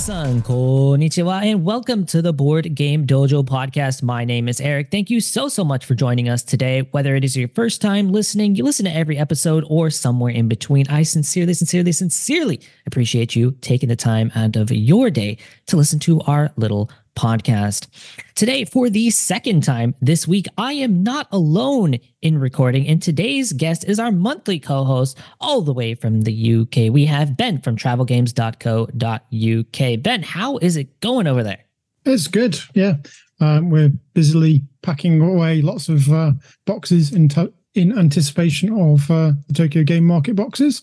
[0.00, 4.02] Minasan, konnichiwa, and welcome to the Board Game Dojo podcast.
[4.02, 4.90] My name is Eric.
[4.90, 6.88] Thank you so, so much for joining us today.
[6.92, 10.48] Whether it is your first time listening, you listen to every episode, or somewhere in
[10.48, 15.76] between, I sincerely, sincerely, sincerely appreciate you taking the time out of your day to
[15.76, 17.88] listen to our little podcast.
[18.34, 23.52] Today, for the second time this week, I am not alone in recording, and today's
[23.52, 26.92] guest is our monthly co host all the way from the UK.
[26.92, 30.02] We have Ben from travelgames.co.uk.
[30.02, 31.64] Ben, how is it going over there?
[32.04, 32.58] It's good.
[32.74, 32.94] Yeah.
[33.40, 36.32] Um, we're busily packing away lots of uh,
[36.66, 40.82] boxes in, to- in anticipation of uh, the Tokyo Game Market boxes.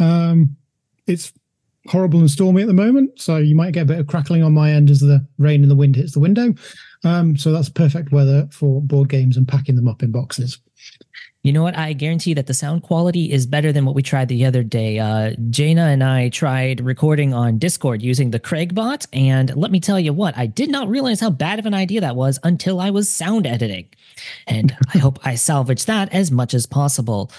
[0.00, 0.56] Um,
[1.06, 1.32] it's
[1.88, 4.52] horrible and stormy at the moment, so you might get a bit of crackling on
[4.52, 6.54] my end as the rain and the wind hits the window.
[7.04, 10.58] Um, so that's perfect weather for board games and packing them up in boxes.
[11.44, 11.76] You know what?
[11.76, 15.00] I guarantee that the sound quality is better than what we tried the other day.
[15.00, 19.98] Uh, Jaina and I tried recording on Discord using the Craigbot, and let me tell
[19.98, 22.90] you what, I did not realize how bad of an idea that was until I
[22.90, 23.88] was sound editing.
[24.46, 27.32] And I hope I salvage that as much as possible.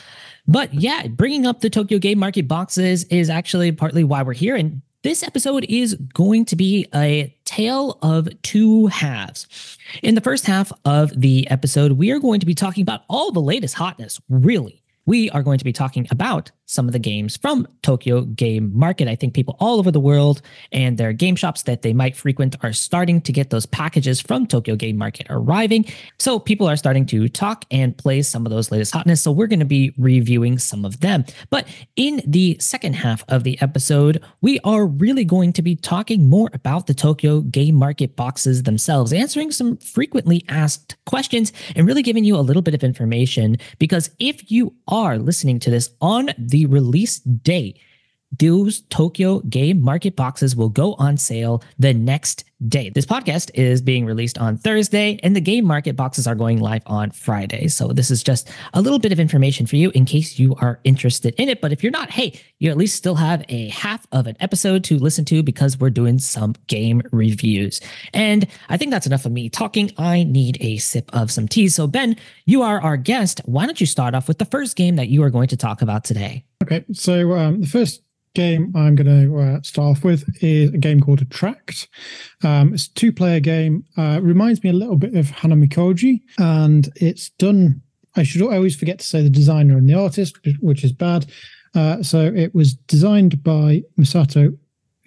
[0.47, 4.55] But yeah, bringing up the Tokyo Game Market boxes is actually partly why we're here.
[4.55, 9.77] And this episode is going to be a tale of two halves.
[10.01, 13.31] In the first half of the episode, we are going to be talking about all
[13.31, 14.81] the latest hotness, really.
[15.05, 19.07] We are going to be talking about some of the games from Tokyo Game Market.
[19.07, 22.55] I think people all over the world and their game shops that they might frequent
[22.63, 25.85] are starting to get those packages from Tokyo Game Market arriving.
[26.19, 29.21] So people are starting to talk and play some of those latest hotness.
[29.21, 31.25] So we're going to be reviewing some of them.
[31.49, 36.27] But in the second half of the episode, we are really going to be talking
[36.27, 42.01] more about the Tokyo Game Market boxes themselves, answering some frequently asked questions and really
[42.01, 43.57] giving you a little bit of information.
[43.77, 47.79] Because if you are listening to this on the release date,
[48.39, 52.89] those Tokyo Game Market boxes will go on sale the next day.
[52.89, 56.83] This podcast is being released on Thursday, and the Game Market boxes are going live
[56.85, 57.67] on Friday.
[57.67, 60.79] So, this is just a little bit of information for you in case you are
[60.83, 61.61] interested in it.
[61.61, 64.83] But if you're not, hey, you at least still have a half of an episode
[64.85, 67.81] to listen to because we're doing some game reviews.
[68.13, 69.91] And I think that's enough of me talking.
[69.97, 71.69] I need a sip of some tea.
[71.69, 73.41] So, Ben, you are our guest.
[73.45, 75.81] Why don't you start off with the first game that you are going to talk
[75.81, 76.45] about today?
[76.63, 78.03] Okay, so um, the first
[78.33, 81.87] game I'm going to uh, start off with is a game called Attract.
[82.43, 83.85] Um, it's a two player game.
[83.97, 87.81] Uh, reminds me a little bit of Hanamikoji, and it's done.
[88.15, 91.25] I should always forget to say the designer and the artist, which is bad.
[91.75, 94.55] Uh, so it was designed by Masato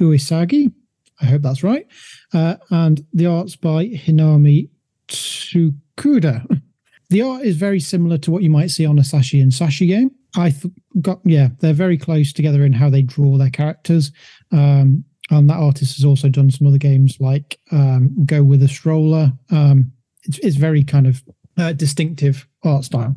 [0.01, 0.73] Uesugi.
[1.21, 1.87] I hope that's right.
[2.33, 4.69] Uh, and the art's by Hinami
[5.09, 6.61] Tsukuda.
[7.09, 9.87] The art is very similar to what you might see on a Saashi and Saashi
[9.87, 10.11] game.
[10.37, 10.55] I
[11.01, 14.13] got yeah, they're very close together in how they draw their characters.
[14.53, 18.69] Um, and that artist has also done some other games like um, Go with a
[18.69, 19.33] Stroller.
[19.51, 19.93] Um,
[20.23, 21.23] it's, it's, very kind of
[21.57, 23.17] uh, distinctive art style.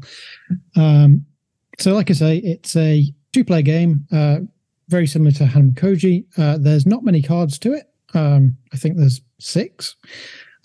[0.75, 1.25] Um,
[1.77, 4.39] so, like I say, it's a two-player game, uh,
[4.87, 6.25] very similar to Hanamikoji.
[6.37, 7.85] Uh, there's not many cards to it.
[8.13, 9.95] Um, I think there's six,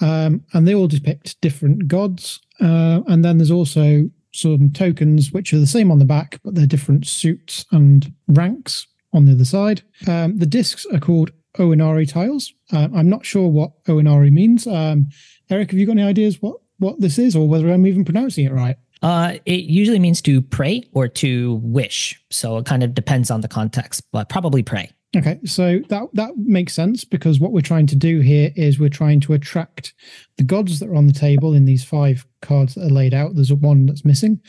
[0.00, 2.40] um, and they all depict different gods.
[2.60, 6.54] Uh, and then there's also some tokens which are the same on the back, but
[6.54, 9.82] they're different suits and ranks on the other side.
[10.08, 12.52] Um, the discs are called Oinari tiles.
[12.72, 14.66] Uh, I'm not sure what Oinari means.
[14.66, 15.08] Um,
[15.50, 18.46] Eric, have you got any ideas what what this is, or whether I'm even pronouncing
[18.46, 18.76] it right?
[19.00, 22.20] Uh, it usually means to pray or to wish.
[22.30, 24.90] So it kind of depends on the context, but probably pray.
[25.16, 28.88] Okay, so that that makes sense because what we're trying to do here is we're
[28.88, 29.94] trying to attract
[30.38, 33.34] the gods that are on the table in these five cards that are laid out.
[33.34, 34.40] There's one that's missing,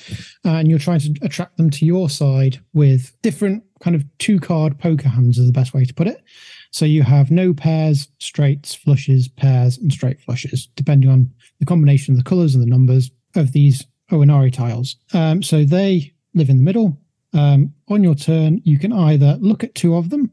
[0.43, 4.79] and you're trying to attract them to your side with different kind of two card
[4.79, 6.23] poker hands is the best way to put it.
[6.71, 12.13] So you have no pairs, straights, flushes, pairs, and straight flushes, depending on the combination
[12.13, 14.95] of the colors and the numbers of these Oinari tiles.
[15.13, 16.99] Um, so they live in the middle.
[17.33, 20.31] Um, on your turn, you can either look at two of them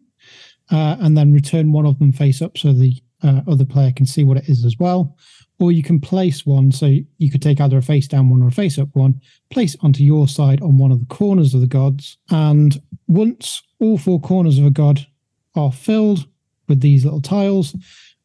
[0.72, 4.06] uh, and then return one of them face up so the uh, other player can
[4.06, 5.16] see what it is as well.
[5.60, 6.86] Or you can place one, so
[7.18, 9.20] you could take either a face down one or a face up one,
[9.50, 12.16] place onto your side on one of the corners of the gods.
[12.30, 15.06] And once all four corners of a god
[15.54, 16.26] are filled
[16.68, 17.76] with these little tiles,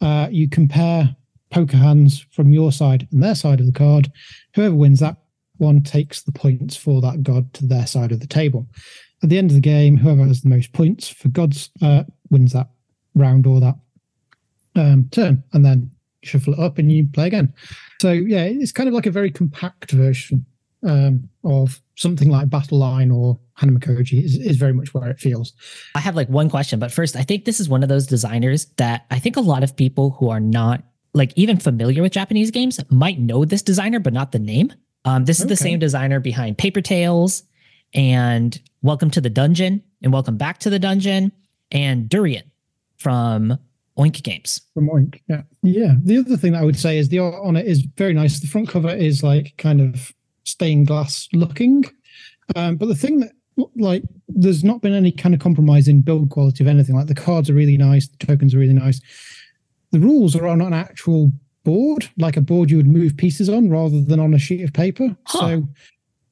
[0.01, 1.15] uh, you compare
[1.51, 4.11] poker hands from your side and their side of the card.
[4.55, 5.17] Whoever wins that
[5.57, 8.67] one takes the points for that god to their side of the table.
[9.23, 12.53] At the end of the game, whoever has the most points for gods uh, wins
[12.53, 12.69] that
[13.15, 13.75] round or that
[14.75, 15.91] um, turn, and then
[16.23, 17.53] shuffle it up and you play again.
[18.01, 20.45] So yeah, it's kind of like a very compact version
[20.83, 25.53] um, of something like Battle Line or Hanamikoji is, is very much where it feels.
[25.95, 28.65] I have like one question, but first, I think this is one of those designers
[28.77, 30.83] that I think a lot of people who are not
[31.13, 34.71] like even familiar with Japanese games might know this designer, but not the name.
[35.05, 35.49] Um, this is okay.
[35.49, 37.43] the same designer behind Paper Tales
[37.93, 41.31] and Welcome to the Dungeon and Welcome Back to the Dungeon
[41.71, 42.49] and Durian
[42.97, 43.57] from
[43.97, 44.61] Oink Games.
[44.73, 45.41] From Oink, yeah.
[45.63, 45.95] Yeah.
[46.03, 48.39] The other thing that I would say is the art on it is very nice.
[48.39, 51.85] The front cover is like kind of stained glass looking.
[52.55, 53.31] Um, but the thing that
[53.75, 56.95] like there's not been any kind of compromise in build quality of anything.
[56.95, 59.01] Like the cards are really nice, the tokens are really nice.
[59.91, 61.31] The rules are on an actual
[61.63, 64.73] board, like a board you would move pieces on rather than on a sheet of
[64.73, 65.15] paper.
[65.25, 65.39] Huh.
[65.39, 65.67] So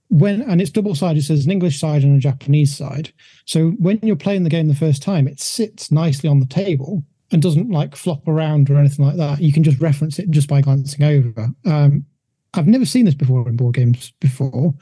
[0.10, 3.12] when and it's double sided, so there's an English side and a Japanese side.
[3.46, 7.04] So when you're playing the game the first time, it sits nicely on the table
[7.32, 9.42] and doesn't like flop around or anything like that.
[9.42, 11.50] You can just reference it just by glancing over.
[11.66, 12.06] Um,
[12.54, 14.74] I've never seen this before in board games before,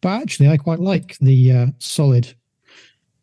[0.00, 2.34] but actually I quite like the uh, solid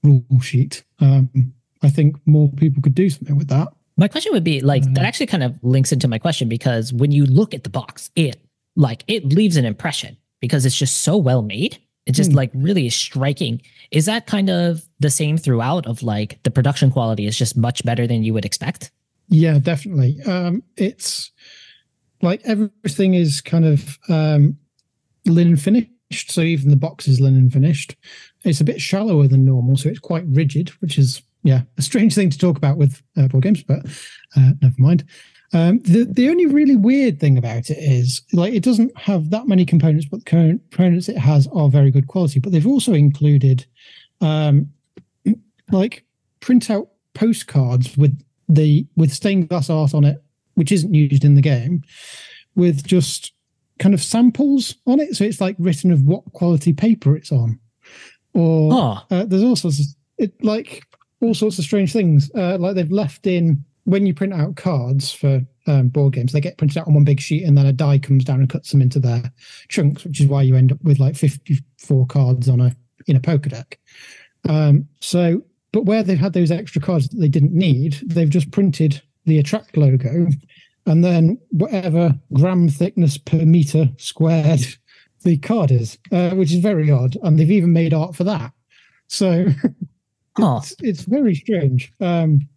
[0.03, 0.83] rule sheet.
[0.99, 3.69] Um, I think more people could do something with that.
[3.97, 6.93] My question would be like that uh, actually kind of links into my question because
[6.93, 8.37] when you look at the box, it
[8.75, 11.77] like it leaves an impression because it's just so well made.
[12.05, 12.37] It's just hmm.
[12.37, 13.61] like really striking.
[13.91, 17.83] Is that kind of the same throughout of like the production quality is just much
[17.83, 18.91] better than you would expect?
[19.29, 20.21] Yeah, definitely.
[20.25, 21.31] Um, it's
[22.21, 24.57] like everything is kind of um,
[25.25, 25.91] linen finished.
[26.31, 27.95] So even the box is linen finished.
[28.45, 32.15] It's a bit shallower than normal, so it's quite rigid, which is yeah a strange
[32.15, 33.79] thing to talk about with uh, board games, but
[34.35, 35.03] uh, never mind.
[35.53, 39.47] Um, the the only really weird thing about it is like it doesn't have that
[39.47, 42.39] many components, but the components it has are very good quality.
[42.39, 43.65] But they've also included
[44.19, 44.69] um,
[45.71, 46.03] like
[46.41, 50.21] printout postcards with the with stained glass art on it,
[50.55, 51.81] which isn't used in the game,
[52.55, 53.31] with just
[53.79, 55.15] kind of samples on it.
[55.15, 57.59] So it's like written of what quality paper it's on.
[58.33, 58.97] Or oh.
[59.09, 59.69] uh, there's also
[60.17, 60.83] it like
[61.21, 62.29] all sorts of strange things.
[62.35, 66.41] Uh, like they've left in when you print out cards for um, board games, they
[66.41, 68.69] get printed out on one big sheet, and then a die comes down and cuts
[68.69, 69.31] them into their
[69.69, 72.75] chunks, which is why you end up with like fifty-four cards on a
[73.07, 73.79] in a poker deck.
[74.49, 75.41] Um, so,
[75.71, 79.39] but where they've had those extra cards that they didn't need, they've just printed the
[79.39, 80.27] attract logo,
[80.85, 84.65] and then whatever gram thickness per meter squared
[85.23, 87.15] the card is, uh, which is very odd.
[87.23, 88.51] And they've even made art for that.
[89.07, 89.45] So
[90.37, 91.93] it's, it's very strange.
[92.01, 92.49] Um,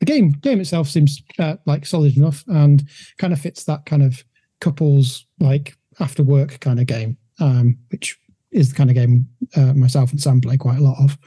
[0.00, 2.84] the game game itself seems uh, like solid enough and
[3.18, 4.24] kind of fits that kind of
[4.60, 8.18] couples like after work kind of game, um, which
[8.52, 11.18] is the kind of game uh, myself and Sam play quite a lot of.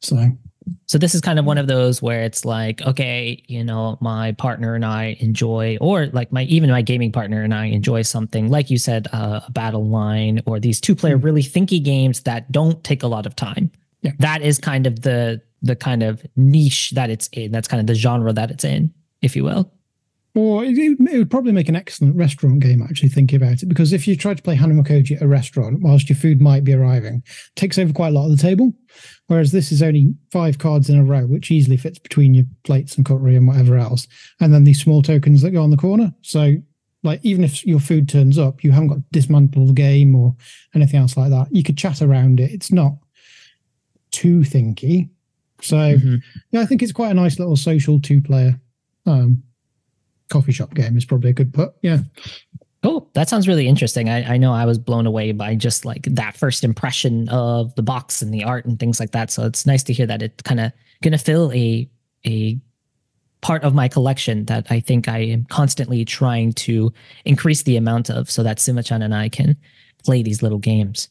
[0.00, 0.30] So
[0.86, 4.32] so this is kind of one of those where it's like, okay, you know, my
[4.32, 8.50] partner and I enjoy, or like my even my gaming partner and I enjoy something
[8.50, 11.24] like you said, uh, a battle line or these two player mm.
[11.24, 13.70] really thinky games that don't take a lot of time.
[14.02, 14.12] Yeah.
[14.18, 17.52] That is kind of the the kind of niche that it's in.
[17.52, 19.72] That's kind of the genre that it's in, if you will.
[20.34, 23.66] Or it, it, would probably make an excellent restaurant game, actually, thinking about it.
[23.66, 26.74] Because if you try to play Hanamikoji at a restaurant whilst your food might be
[26.74, 27.24] arriving,
[27.56, 28.72] takes over quite a lot of the table.
[29.26, 32.96] Whereas this is only five cards in a row, which easily fits between your plates
[32.96, 34.06] and cutlery and whatever else.
[34.40, 36.14] And then these small tokens that go on the corner.
[36.22, 36.56] So,
[37.02, 40.36] like, even if your food turns up, you haven't got to dismantle the game or
[40.74, 41.48] anything else like that.
[41.50, 42.52] You could chat around it.
[42.52, 42.92] It's not
[44.10, 45.08] too thinky.
[45.60, 46.16] So mm-hmm.
[46.50, 48.60] yeah, I think it's quite a nice little social two player
[49.06, 49.42] um,
[50.28, 51.74] coffee shop game is probably a good put.
[51.82, 51.98] Yeah.
[52.84, 54.08] Oh, that sounds really interesting.
[54.08, 57.82] I, I know I was blown away by just like that first impression of the
[57.82, 59.32] box and the art and things like that.
[59.32, 60.72] So it's nice to hear that it's kind of
[61.02, 61.88] going to fill a
[62.26, 62.58] a
[63.40, 66.92] part of my collection that I think I am constantly trying to
[67.24, 69.56] increase the amount of so that Sima-chan and I can
[70.04, 71.08] play these little games.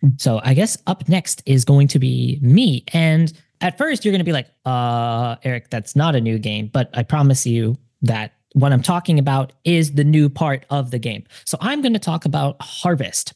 [0.00, 0.08] Hmm.
[0.18, 2.84] So I guess up next is going to be me.
[2.92, 6.68] And at first you're going to be like, uh, Eric, that's not a new game.
[6.70, 10.98] But I promise you that what I'm talking about is the new part of the
[10.98, 11.24] game.
[11.46, 13.32] So I'm going to talk about Harvest,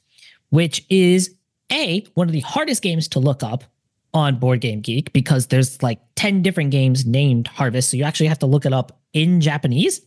[0.51, 1.35] which is
[1.73, 3.65] A, one of the hardest games to look up
[4.13, 7.91] on Board Game Geek because there's like 10 different games named Harvest.
[7.91, 10.01] So you actually have to look it up in Japanese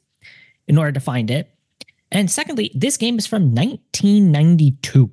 [0.67, 1.51] in order to find it.
[2.11, 5.11] And secondly, this game is from 1992.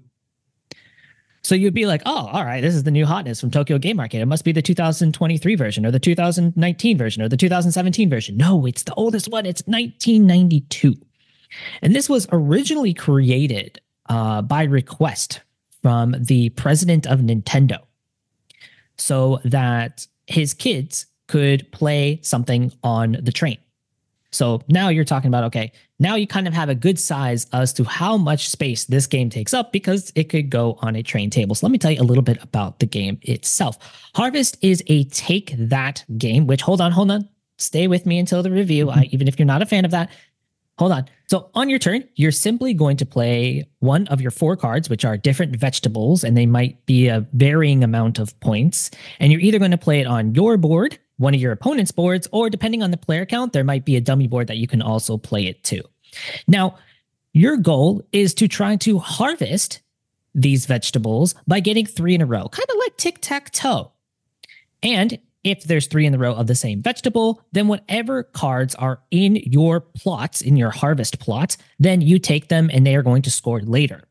[1.47, 4.01] So you'd be like, oh, all right, this is the new hotness from Tokyo Game
[4.01, 4.21] Arcade.
[4.21, 8.37] It must be the 2023 version or the 2019 version or the 2017 version.
[8.37, 9.47] No, it's the oldest one.
[9.47, 10.97] It's 1992.
[11.83, 15.41] And this was originally created uh, by request
[15.83, 17.79] from the president of Nintendo
[18.99, 23.59] so that his kids could play something on the train.
[24.37, 27.73] So now you're talking about, okay, now you kind of have a good size as
[27.75, 31.31] to how much space this game takes up because it could go on a train
[31.31, 31.55] table.
[31.55, 33.79] So let me tell you a little bit about the game itself.
[34.15, 37.29] Harvest is a take that game, which hold on, hold on.
[37.59, 38.87] Stay with me until the review.
[38.87, 38.99] Mm-hmm.
[38.99, 40.11] I, even if you're not a fan of that,
[40.79, 41.07] hold on.
[41.29, 45.05] So on your turn, you're simply going to play one of your four cards, which
[45.07, 48.91] are different vegetables, and they might be a varying amount of points.
[49.19, 52.29] And you're either going to play it on your board one of your opponent's boards,
[52.33, 54.83] or depending on the player count, there might be a dummy board that you can
[54.83, 55.83] also play it to.
[56.47, 56.77] Now,
[57.33, 59.81] your goal is to try to harvest
[60.35, 63.93] these vegetables by getting three in a row, kind of like tic tac toe.
[64.83, 69.01] And if there's three in the row of the same vegetable, then whatever cards are
[69.11, 73.23] in your plots, in your harvest plot, then you take them and they are going
[73.23, 74.03] to score later.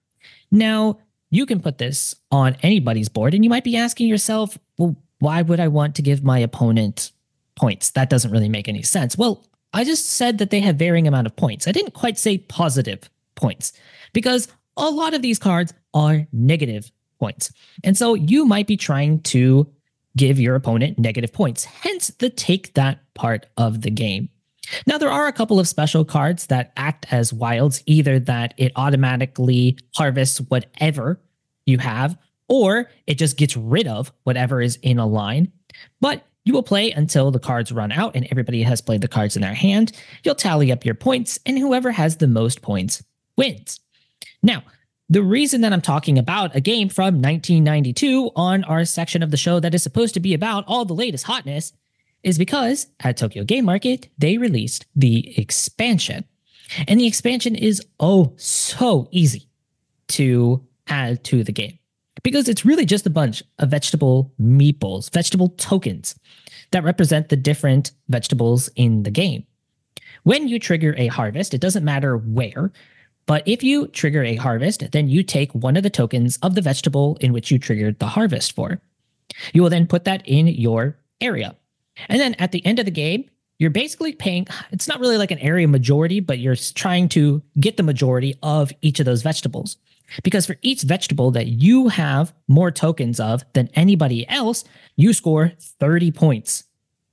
[0.49, 0.99] Now,
[1.31, 5.41] you can put this on anybody's board, and you might be asking yourself, well, why
[5.41, 7.11] would I want to give my opponent
[7.55, 7.89] points?
[7.91, 9.17] That doesn't really make any sense.
[9.17, 11.67] Well, I just said that they have varying amount of points.
[11.67, 13.73] I didn't quite say positive points
[14.13, 17.51] because a lot of these cards are negative points.
[17.83, 19.67] And so you might be trying to
[20.15, 24.29] give your opponent negative points, hence the take that part of the game.
[24.85, 28.73] Now, there are a couple of special cards that act as wilds, either that it
[28.75, 31.19] automatically harvests whatever
[31.65, 32.15] you have,
[32.47, 35.51] or it just gets rid of whatever is in a line.
[36.01, 39.35] But you will play until the cards run out and everybody has played the cards
[39.35, 39.91] in their hand.
[40.23, 43.03] You'll tally up your points, and whoever has the most points
[43.35, 43.79] wins.
[44.43, 44.63] Now,
[45.09, 49.37] the reason that I'm talking about a game from 1992 on our section of the
[49.37, 51.73] show that is supposed to be about all the latest hotness
[52.23, 56.25] is because at Tokyo Game Market, they released the expansion.
[56.87, 59.47] And the expansion is oh so easy
[60.09, 61.77] to add to the game
[62.25, 66.15] because it's really just a bunch of vegetable meeples, vegetable tokens
[66.71, 69.45] that represent the different vegetables in the game.
[70.23, 72.71] When you trigger a harvest, it doesn't matter where,
[73.27, 76.63] but if you trigger a harvest, then you take one of the tokens of the
[76.63, 78.81] vegetable in which you triggered the harvest for.
[79.53, 81.55] You will then put that in your area.
[82.09, 83.29] And then at the end of the game,
[83.59, 87.77] you're basically paying, it's not really like an area majority, but you're trying to get
[87.77, 89.77] the majority of each of those vegetables.
[90.23, 94.63] Because for each vegetable that you have more tokens of than anybody else,
[94.95, 96.63] you score 30 points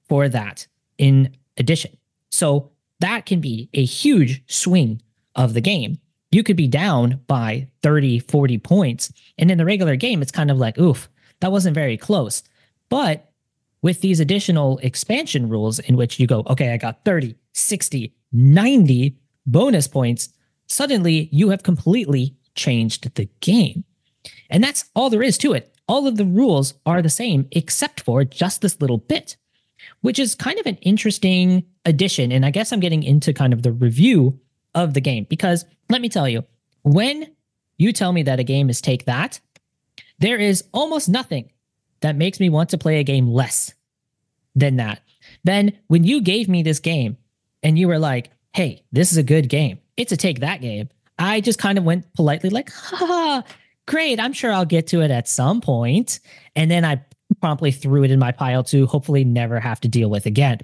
[0.08, 0.66] for that
[0.98, 1.96] in addition.
[2.30, 2.70] So
[3.00, 5.02] that can be a huge swing
[5.34, 5.98] of the game.
[6.30, 9.12] You could be down by 30, 40 points.
[9.38, 11.08] And in the regular game, it's kind of like, oof,
[11.40, 12.42] that wasn't very close.
[12.88, 13.32] But
[13.82, 19.16] with these additional expansion rules in which you go, okay, I got 30, 60, 90
[19.46, 20.32] bonus points,
[20.68, 23.84] suddenly you have completely changed the game.
[24.50, 25.74] And that's all there is to it.
[25.88, 29.36] All of the rules are the same except for just this little bit,
[30.00, 32.30] which is kind of an interesting addition.
[32.32, 34.38] And I guess I'm getting into kind of the review
[34.74, 36.44] of the game because let me tell you,
[36.82, 37.30] when
[37.78, 39.40] you tell me that a game is take that,
[40.18, 41.50] there is almost nothing
[42.00, 43.74] that makes me want to play a game less
[44.54, 45.02] than that.
[45.44, 47.16] Then when you gave me this game
[47.62, 50.88] and you were like, hey, this is a good game, it's a take that game.
[51.18, 53.42] I just kind of went politely, like, ha,
[53.86, 54.20] great.
[54.20, 56.20] I'm sure I'll get to it at some point.
[56.56, 57.02] And then I
[57.40, 60.60] promptly threw it in my pile to hopefully never have to deal with again.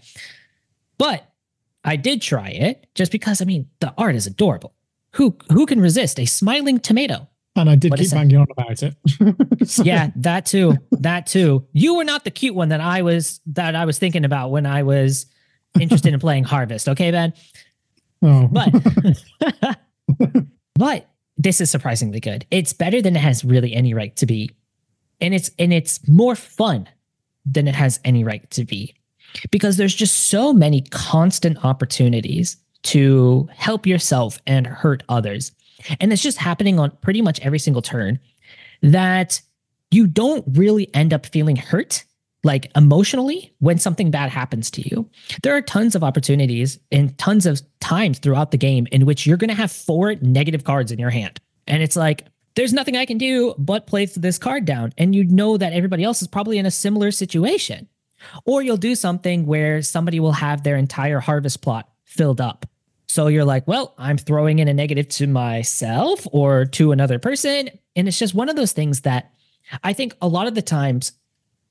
[0.98, 1.24] But
[1.84, 4.74] I did try it just because, I mean, the art is adorable.
[5.12, 7.28] Who who can resist a smiling tomato?
[7.56, 8.94] And I did what keep banging on about it.
[9.66, 9.82] so.
[9.82, 10.76] Yeah, that too.
[10.92, 11.66] That too.
[11.72, 14.66] You were not the cute one that I was that I was thinking about when
[14.66, 15.26] I was
[15.80, 16.88] interested in playing Harvest.
[16.88, 17.32] Okay, Ben.
[18.22, 18.48] Oh.
[18.48, 19.78] But
[20.74, 22.46] but this is surprisingly good.
[22.50, 24.50] It's better than it has really any right to be.
[25.20, 26.88] And it's and it's more fun
[27.44, 28.94] than it has any right to be.
[29.50, 35.52] Because there's just so many constant opportunities to help yourself and hurt others.
[36.00, 38.18] And it's just happening on pretty much every single turn
[38.82, 39.40] that
[39.90, 42.04] you don't really end up feeling hurt
[42.44, 45.08] like emotionally when something bad happens to you.
[45.42, 49.36] There are tons of opportunities and tons of times throughout the game in which you're
[49.36, 51.40] going to have four negative cards in your hand.
[51.66, 54.92] And it's like, there's nothing I can do but play this card down.
[54.98, 57.88] And you know that everybody else is probably in a similar situation.
[58.44, 62.66] Or you'll do something where somebody will have their entire harvest plot filled up.
[63.06, 67.70] So you're like, well, I'm throwing in a negative to myself or to another person.
[67.96, 69.32] And it's just one of those things that
[69.82, 71.12] I think a lot of the times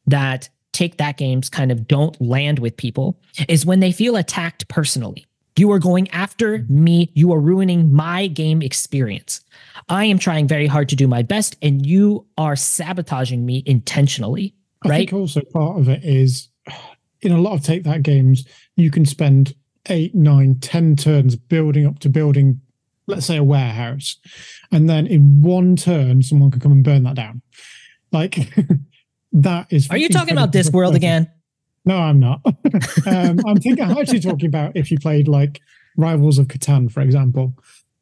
[0.08, 4.67] that take that games kind of don't land with people is when they feel attacked
[4.67, 5.25] personally.
[5.57, 7.12] You are going after me.
[7.15, 9.41] You are ruining my game experience.
[9.89, 14.53] I am trying very hard to do my best, and you are sabotaging me intentionally.
[14.86, 14.93] Right.
[14.93, 16.50] I think also part of it is
[17.22, 19.55] in a lot of take that games, you can spend
[19.89, 22.62] eight, nine, ten turns building up to building,
[23.07, 24.17] let's say a warehouse,
[24.72, 27.41] and then in one turn someone could come and burn that down.
[28.12, 28.38] Like
[29.31, 29.89] that is.
[29.89, 31.29] Are you talking about Discworld again?
[31.86, 32.41] No, I'm not.
[33.05, 33.81] um, I'm thinking.
[33.81, 35.62] I'm actually talking about if you played like
[35.96, 37.53] Rivals of Catan, for example.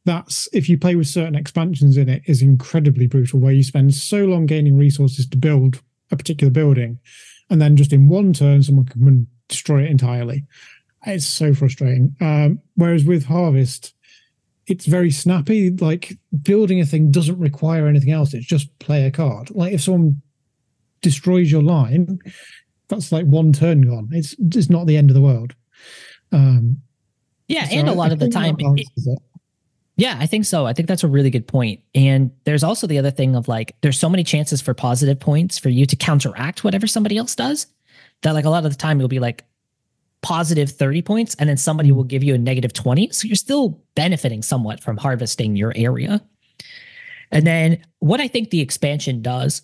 [0.06, 3.40] That's if you play with certain expansions in it, is incredibly brutal.
[3.40, 7.00] Where you spend so long gaining resources to build a particular building,
[7.50, 10.46] and then just in one turn, someone can destroy it entirely.
[11.06, 12.16] It's so frustrating.
[12.20, 13.94] Um, whereas with Harvest,
[14.68, 15.70] it's very snappy.
[15.70, 18.34] Like building a thing doesn't require anything else.
[18.34, 19.52] It's just play a card.
[19.52, 20.22] Like if someone
[21.06, 22.20] destroys your line,
[22.90, 24.10] that's like one turn gone.
[24.12, 25.56] It's it's not the end of the world.
[26.32, 26.82] Um,
[27.48, 28.88] yeah, so and a lot of the time, it,
[29.98, 30.66] yeah, I think so.
[30.66, 31.80] I think that's a really good point.
[31.94, 35.58] And there's also the other thing of like, there's so many chances for positive points
[35.60, 37.68] for you to counteract whatever somebody else does
[38.24, 39.46] that like a lot of the time you'll be like
[40.22, 41.96] positive 30 points and then somebody mm.
[41.96, 43.12] will give you a negative 20.
[43.12, 46.22] So you're still benefiting somewhat from harvesting your area.
[47.32, 49.62] And then what I think the expansion does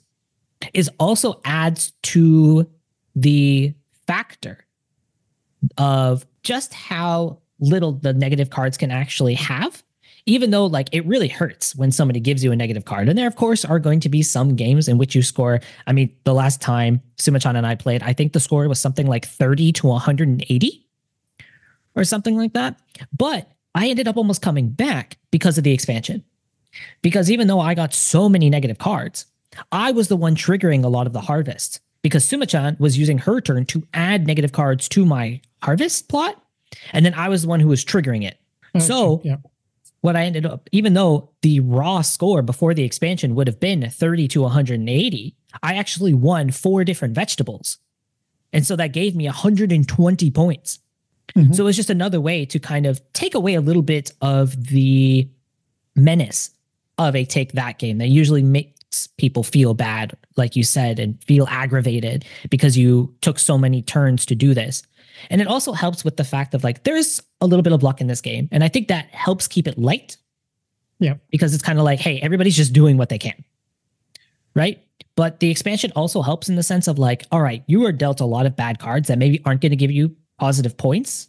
[0.73, 2.69] is also adds to
[3.15, 3.73] the
[4.07, 4.65] factor
[5.77, 9.83] of just how little the negative cards can actually have
[10.25, 13.09] even though like it really hurts when somebody gives you a negative card.
[13.09, 15.59] And there of course are going to be some games in which you score.
[15.87, 19.07] I mean the last time sumachan and i played i think the score was something
[19.07, 20.87] like 30 to 180
[21.95, 22.79] or something like that.
[23.15, 26.23] But i ended up almost coming back because of the expansion.
[27.01, 29.25] Because even though i got so many negative cards
[29.71, 33.41] i was the one triggering a lot of the harvests because Sumachan was using her
[33.41, 36.41] turn to add negative cards to my harvest plot.
[36.93, 38.39] And then I was the one who was triggering it.
[38.75, 39.37] Okay, so yeah.
[40.01, 43.89] what I ended up, even though the raw score before the expansion would have been
[43.89, 47.77] 30 to 180, I actually won four different vegetables.
[48.53, 50.79] And so that gave me 120 points.
[51.35, 51.53] Mm-hmm.
[51.53, 55.29] So it's just another way to kind of take away a little bit of the
[55.95, 56.51] menace
[56.97, 58.70] of a take that game that usually make,
[59.17, 64.25] people feel bad, like you said, and feel aggravated because you took so many turns
[64.27, 64.83] to do this.
[65.29, 68.01] And it also helps with the fact of like, there's a little bit of luck
[68.01, 68.49] in this game.
[68.51, 70.17] And I think that helps keep it light.
[70.99, 71.15] Yeah.
[71.29, 73.43] Because it's kind of like, hey, everybody's just doing what they can.
[74.55, 74.83] Right.
[75.15, 78.21] But the expansion also helps in the sense of like, all right, you were dealt
[78.21, 81.27] a lot of bad cards that maybe aren't going to give you positive points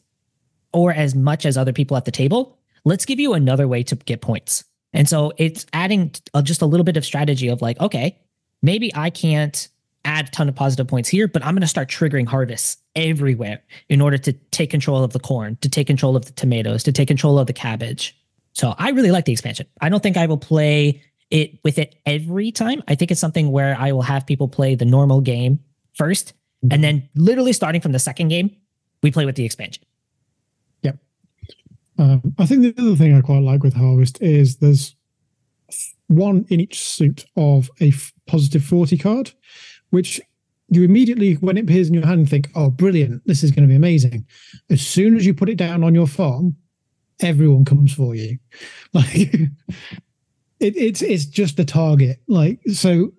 [0.73, 2.59] or as much as other people at the table.
[2.85, 4.65] Let's give you another way to get points.
[4.93, 8.19] And so it's adding uh, just a little bit of strategy of like, okay,
[8.63, 9.69] maybe I can't
[10.05, 13.63] add a ton of positive points here, but I'm going to start triggering harvests everywhere
[13.89, 16.93] in order to take control of the corn, to take control of the tomatoes, to
[16.93, 18.17] take control of the cabbage.
[18.53, 19.67] So I really like the expansion.
[19.81, 22.83] I don't think I will play it with it every time.
[22.89, 25.61] I think it's something where I will have people play the normal game
[25.95, 26.83] first, and mm-hmm.
[26.83, 28.55] then literally starting from the second game,
[29.03, 29.85] we play with the expansion.
[31.99, 34.97] Um, I think the other thing I quite like with Harvest is there's
[36.09, 39.33] one in each suit of a f- positive 40 card,
[39.91, 40.21] which
[40.69, 43.69] you immediately, when it appears in your hand, think, oh, brilliant, this is going to
[43.69, 44.27] be amazing.
[44.71, 46.57] As soon as you put it down on your farm,
[47.21, 48.39] everyone comes for you.
[48.95, 49.15] Like,
[50.61, 52.21] it, it's it's just the target.
[52.29, 53.15] Like, so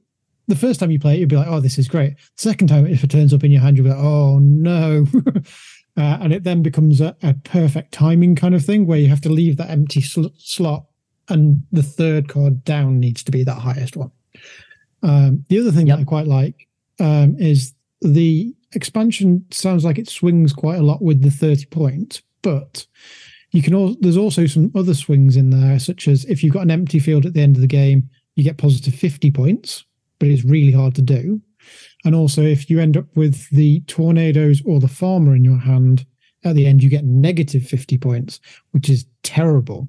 [0.48, 2.14] the first time you play it, you'll be like, oh, this is great.
[2.38, 5.08] Second time, if it turns up in your hand, you'll be like, oh, no.
[5.96, 9.22] Uh, and it then becomes a, a, perfect timing kind of thing where you have
[9.22, 10.86] to leave that empty sl- slot
[11.30, 14.12] and the third card down needs to be that highest one.
[15.04, 15.98] Um, the other thing yep.
[15.98, 16.68] that I quite like
[17.00, 22.24] um, is the expansion sounds like it swings quite a lot with the 30 points,
[22.42, 22.88] but
[23.52, 26.64] you can also, there's also some other swings in there, such as if you've got
[26.64, 29.86] an empty field at the end of the game, you get positive 50 points,
[30.18, 31.40] but it's really hard to do.
[32.06, 36.06] And also, if you end up with the tornadoes or the farmer in your hand,
[36.44, 38.40] at the end you get negative 50 points,
[38.72, 39.88] which is terrible.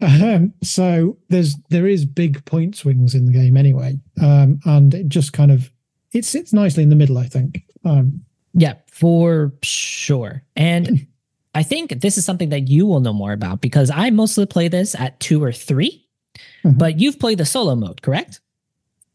[0.00, 5.08] Um, so there's there is big point swings in the game anyway, um, and it
[5.08, 5.72] just kind of
[6.12, 7.64] it sits nicely in the middle, I think.
[7.84, 8.20] Um,
[8.54, 10.42] yeah, for sure.
[10.56, 11.06] And
[11.54, 14.68] I think this is something that you will know more about because I mostly play
[14.68, 16.06] this at two or 3
[16.64, 16.78] mm-hmm.
[16.78, 18.40] but you've played the solo mode, correct?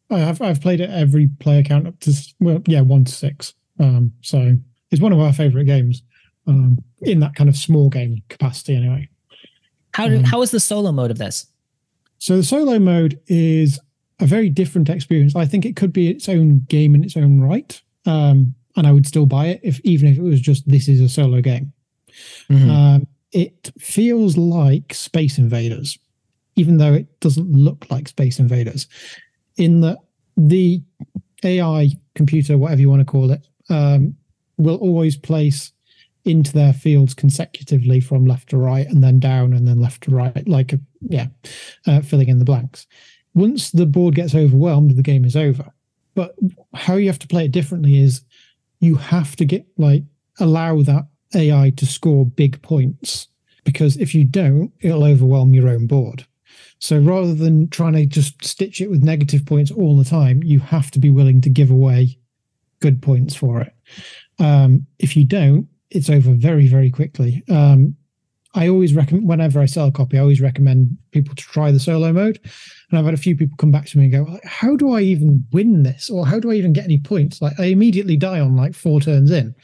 [0.09, 3.53] I've I've played it every player count up to well, yeah, one to six.
[3.79, 4.55] Um, so
[4.91, 6.03] it's one of our favorite games
[6.47, 9.09] um, in that kind of small game capacity, anyway.
[9.93, 11.47] How did um, how is the solo mode of this?
[12.19, 13.79] So the solo mode is
[14.19, 15.35] a very different experience.
[15.35, 18.91] I think it could be its own game in its own right, um, and I
[18.91, 21.73] would still buy it if even if it was just this is a solo game.
[22.49, 22.69] Mm-hmm.
[22.69, 25.97] Um, it feels like Space Invaders,
[26.55, 28.87] even though it doesn't look like Space Invaders
[29.57, 29.97] in that
[30.37, 30.81] the
[31.43, 34.15] AI computer, whatever you want to call it, um,
[34.57, 35.71] will always place
[36.25, 40.11] into their fields consecutively from left to right and then down and then left to
[40.11, 41.27] right, like, a, yeah,
[41.85, 42.87] uh, filling in the blanks.
[43.33, 45.71] Once the board gets overwhelmed, the game is over.
[46.15, 46.35] But
[46.73, 48.21] how you have to play it differently is
[48.79, 50.03] you have to get like
[50.39, 53.27] allow that AI to score big points
[53.63, 56.25] because if you don't, it'll overwhelm your own board.
[56.83, 60.59] So rather than trying to just stitch it with negative points all the time, you
[60.59, 62.19] have to be willing to give away
[62.81, 63.73] good points for it.
[64.37, 67.41] Um, if you don't, it's over very, very quickly.
[67.49, 67.95] Um,
[68.53, 71.79] I always recommend, whenever I sell a copy, I always recommend people to try the
[71.79, 72.41] solo mode.
[72.89, 74.99] And I've had a few people come back to me and go, How do I
[74.99, 76.09] even win this?
[76.09, 77.41] Or how do I even get any points?
[77.41, 79.55] Like, I immediately die on like four turns in.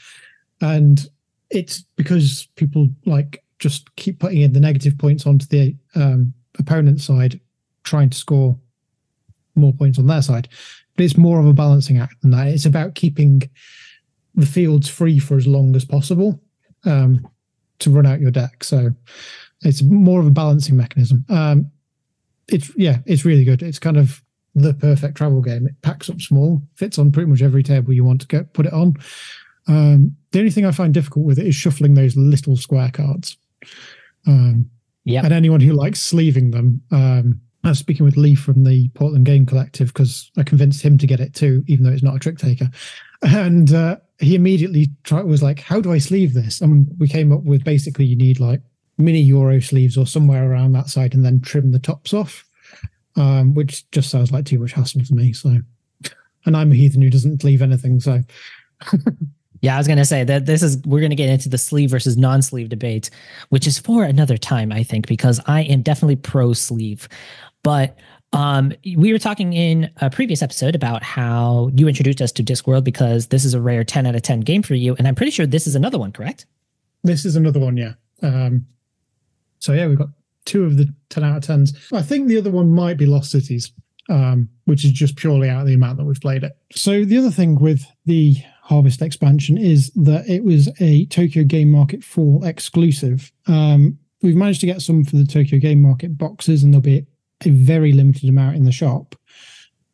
[0.61, 1.05] And
[1.49, 7.03] it's because people like just keep putting in the negative points onto the um, opponent's
[7.03, 7.39] side,
[7.83, 8.57] trying to score
[9.55, 10.47] more points on their side.
[10.95, 12.47] But it's more of a balancing act than that.
[12.47, 13.43] It's about keeping
[14.35, 16.39] the fields free for as long as possible
[16.85, 17.27] um,
[17.79, 18.63] to run out your deck.
[18.63, 18.91] So
[19.61, 21.25] it's more of a balancing mechanism.
[21.29, 21.71] Um,
[22.47, 23.61] it's yeah, it's really good.
[23.61, 24.21] It's kind of
[24.55, 25.67] the perfect travel game.
[25.67, 28.65] It packs up small, fits on pretty much every table you want to get put
[28.65, 28.95] it on.
[29.67, 33.37] Um, the only thing I find difficult with it is shuffling those little square cards.
[34.27, 34.69] Um,
[35.09, 35.23] yeah.
[35.23, 39.25] And anyone who likes sleeving them, um, I was speaking with Lee from the Portland
[39.25, 42.19] Game Collective because I convinced him to get it too, even though it's not a
[42.19, 42.69] trick taker.
[43.21, 47.33] And uh, he immediately tried, was like, "How do I sleeve this?" And we came
[47.33, 48.61] up with basically you need like
[48.97, 52.45] mini Euro sleeves or somewhere around that side, and then trim the tops off,
[53.17, 55.33] um, which just sounds like too much hassle to me.
[55.33, 55.57] So,
[56.45, 58.23] and I'm a heathen who doesn't leave anything, so.
[59.61, 61.57] Yeah, I was going to say that this is we're going to get into the
[61.57, 63.09] sleeve versus non-sleeve debate,
[63.49, 67.09] which is for another time, I think, because I am definitely pro sleeve.
[67.63, 67.97] But
[68.31, 72.83] um, we were talking in a previous episode about how you introduced us to Discworld
[72.83, 75.31] because this is a rare 10 out of 10 game for you, and I'm pretty
[75.31, 76.45] sure this is another one, correct?
[77.03, 77.93] This is another one, yeah.
[78.21, 78.65] Um,
[79.59, 80.09] so yeah, we've got
[80.45, 81.93] two of the 10 out of 10s.
[81.93, 83.71] I think the other one might be Lost Cities,
[84.09, 86.55] um, which is just purely out of the amount that we've played it.
[86.71, 88.35] So the other thing with the
[88.69, 93.31] Harvest expansion is that it was a Tokyo Game Market Fall exclusive.
[93.47, 97.07] Um, we've managed to get some for the Tokyo Game Market boxes, and there'll be
[97.43, 99.15] a very limited amount in the shop.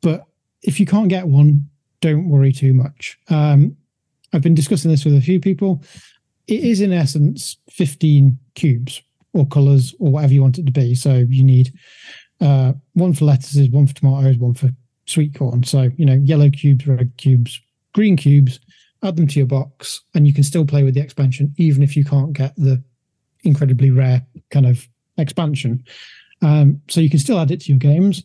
[0.02, 0.26] But
[0.62, 1.70] if you can't get one,
[2.02, 3.18] don't worry too much.
[3.30, 3.78] Um,
[4.34, 5.82] I've been discussing this with a few people.
[6.48, 10.96] It is, in essence, 15 cubes or colors or whatever you want it to be.
[10.96, 11.72] So you need
[12.42, 14.70] uh, one for lettuces, one for tomatoes, one for
[15.06, 15.64] sweet corn.
[15.64, 17.62] So, you know, yellow cubes, red cubes,
[17.96, 18.60] green cubes,
[19.04, 21.96] add them to your box, and you can still play with the expansion, even if
[21.96, 22.84] you can't get the
[23.44, 24.86] incredibly rare kind of
[25.18, 25.82] expansion.
[26.42, 28.24] Um, so you can still add it to your games.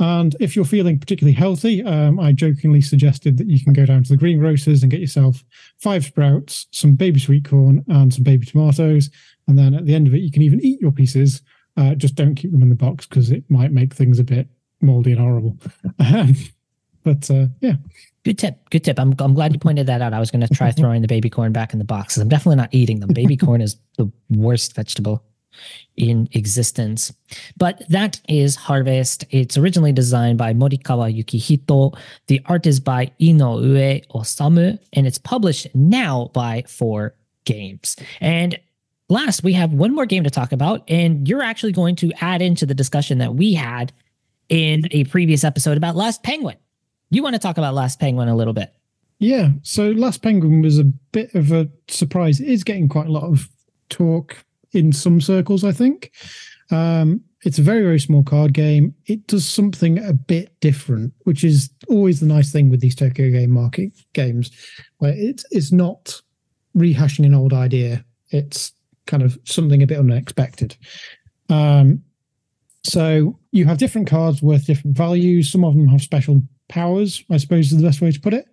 [0.00, 4.02] And if you're feeling particularly healthy, um, I jokingly suggested that you can go down
[4.02, 5.44] to the greengrocers and get yourself
[5.78, 9.08] five sprouts, some baby sweet corn, and some baby tomatoes.
[9.46, 11.42] And then at the end of it, you can even eat your pieces.
[11.76, 14.48] Uh, just don't keep them in the box because it might make things a bit
[14.80, 15.56] moldy and horrible.
[17.04, 17.74] but uh, yeah,
[18.24, 18.70] Good tip.
[18.70, 19.00] Good tip.
[19.00, 20.12] I'm, I'm glad you pointed that out.
[20.12, 22.22] I was going to try throwing the baby corn back in the boxes.
[22.22, 23.10] I'm definitely not eating them.
[23.12, 25.24] Baby corn is the worst vegetable
[25.96, 27.12] in existence.
[27.56, 29.24] But that is Harvest.
[29.30, 31.98] It's originally designed by Morikawa Yukihito.
[32.28, 37.96] The art is by Inoue Osamu, and it's published now by Four Games.
[38.20, 38.58] And
[39.08, 42.40] last, we have one more game to talk about, and you're actually going to add
[42.40, 43.92] into the discussion that we had
[44.48, 46.56] in a previous episode about Last Penguin.
[47.12, 48.72] You want to talk about Last Penguin a little bit?
[49.18, 49.50] Yeah.
[49.62, 52.40] So Last Penguin was a bit of a surprise.
[52.40, 53.50] It is getting quite a lot of
[53.90, 56.10] talk in some circles, I think.
[56.70, 58.94] Um, it's a very, very small card game.
[59.04, 63.30] It does something a bit different, which is always the nice thing with these Tokyo
[63.30, 64.50] Game Market games,
[64.96, 66.22] where it's it's not
[66.74, 68.06] rehashing an old idea.
[68.30, 68.72] It's
[69.06, 70.76] kind of something a bit unexpected.
[71.50, 72.04] Um,
[72.84, 75.50] so you have different cards worth different values.
[75.50, 78.46] Some of them have special powers, I suppose is the best way to put it.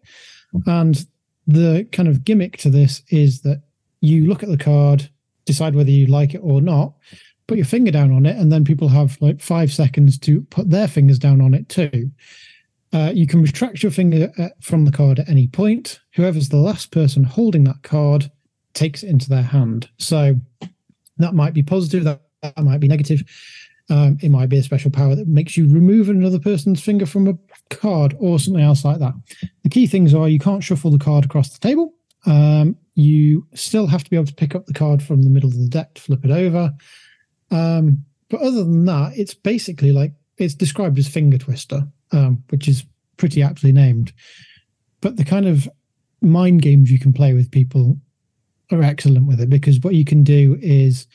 [0.65, 1.05] And
[1.47, 3.63] the kind of gimmick to this is that
[4.01, 5.09] you look at the card,
[5.45, 6.93] decide whether you like it or not,
[7.47, 10.69] put your finger down on it, and then people have like five seconds to put
[10.69, 12.11] their fingers down on it too.
[12.93, 15.99] Uh, you can retract your finger uh, from the card at any point.
[16.13, 18.31] Whoever's the last person holding that card
[18.73, 19.89] takes it into their hand.
[19.97, 20.35] So
[21.17, 23.23] that might be positive, that, that might be negative.
[23.89, 27.27] Um, it might be a special power that makes you remove another person's finger from
[27.27, 27.37] a
[27.69, 29.13] card or something else like that.
[29.63, 31.93] The key things are you can't shuffle the card across the table.
[32.25, 35.49] Um, you still have to be able to pick up the card from the middle
[35.49, 36.71] of the deck to flip it over.
[37.49, 42.67] Um, but other than that, it's basically like it's described as finger twister, um, which
[42.67, 42.85] is
[43.17, 44.13] pretty aptly named.
[45.01, 45.67] But the kind of
[46.21, 47.97] mind games you can play with people
[48.71, 51.07] are excellent with it because what you can do is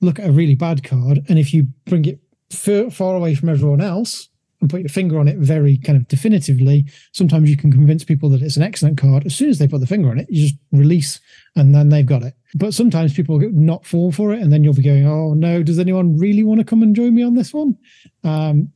[0.00, 3.80] look at a really bad card, and if you bring it far, away from everyone
[3.80, 4.28] else
[4.60, 8.28] and put your finger on it very kind of definitively, sometimes you can convince people
[8.28, 9.24] that it's an excellent card.
[9.24, 11.20] As soon as they put the finger on it, you just release,
[11.56, 12.34] and then they've got it.
[12.54, 15.78] But sometimes people not fall for it, and then you'll be going, "Oh no, does
[15.78, 17.76] anyone really want to come and join me on this one?"
[18.24, 18.72] Um,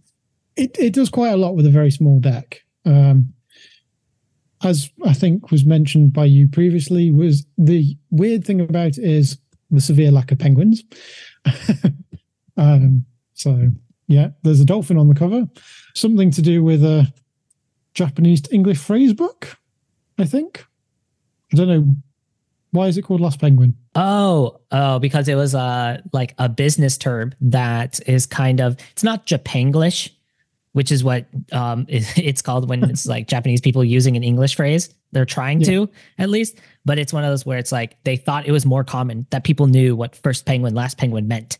[0.56, 2.62] it it does quite a lot with a very small deck.
[2.86, 3.34] Um,
[4.62, 9.38] as I think was mentioned by you previously, was the weird thing about it is
[9.74, 10.82] the severe lack of penguins.
[12.56, 13.70] um, so
[14.06, 15.48] yeah, there's a dolphin on the cover,
[15.94, 17.12] something to do with a
[17.94, 19.56] Japanese English phrase book,
[20.18, 20.64] I think.
[21.52, 21.94] I don't know
[22.74, 23.76] why is it called Last Penguin?
[23.94, 29.04] Oh, oh, because it was uh like a business term that is kind of it's
[29.04, 30.10] not Japanglish,
[30.74, 34.92] which is what um it's called when it's like Japanese people using an English phrase.
[35.12, 35.66] They're trying yeah.
[35.66, 38.66] to at least, but it's one of those where it's like they thought it was
[38.66, 41.58] more common that people knew what first penguin, last penguin meant.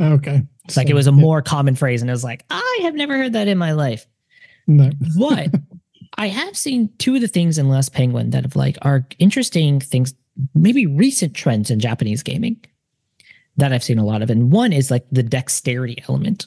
[0.00, 0.42] Okay.
[0.64, 1.20] It's so, like it was a yeah.
[1.20, 4.06] more common phrase, and it was like I have never heard that in my life.
[4.66, 5.54] No, but
[6.18, 9.80] I have seen two of the things in Last Penguin that have like are interesting
[9.80, 10.14] things
[10.54, 12.64] maybe recent trends in Japanese gaming
[13.56, 14.30] that I've seen a lot of.
[14.30, 16.46] And one is like the dexterity element.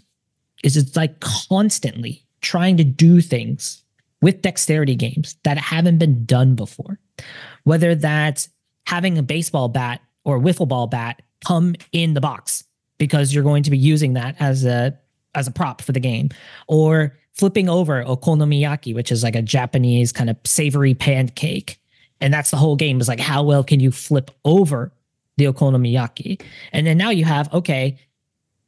[0.64, 3.84] Is it's like constantly trying to do things
[4.22, 7.00] with dexterity games that haven't been done before.
[7.64, 8.50] Whether that's
[8.88, 12.64] having a baseball bat or wiffle ball bat come in the box
[12.98, 14.98] because you're going to be using that as a
[15.36, 16.30] as a prop for the game,
[16.68, 21.80] or flipping over okonomiyaki, which is like a Japanese kind of savory pancake
[22.22, 24.92] and that's the whole game is like, how well can you flip over
[25.38, 26.42] the okonomiyaki?
[26.72, 27.98] And then now you have, okay,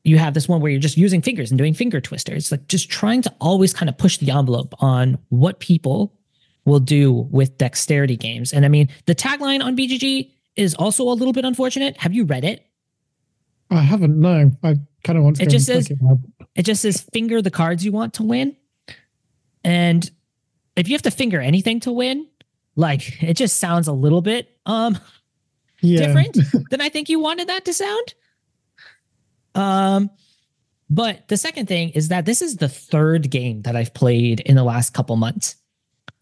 [0.03, 2.89] you have this one where you're just using fingers and doing finger twisters, like just
[2.89, 6.13] trying to always kind of push the envelope on what people
[6.65, 8.53] will do with dexterity games.
[8.53, 11.97] And I mean, the tagline on BGG is also a little bit unfortunate.
[11.97, 12.65] Have you read it?
[13.69, 14.19] I haven't.
[14.19, 15.43] No, I kind of want to.
[15.43, 15.97] It just says it,
[16.55, 18.55] it just says finger the cards you want to win,
[19.63, 20.09] and
[20.75, 22.27] if you have to finger anything to win,
[22.75, 24.97] like it just sounds a little bit um
[25.81, 26.07] yeah.
[26.07, 26.37] different
[26.71, 28.15] than I think you wanted that to sound.
[29.55, 30.09] Um
[30.89, 34.55] but the second thing is that this is the third game that I've played in
[34.55, 35.55] the last couple months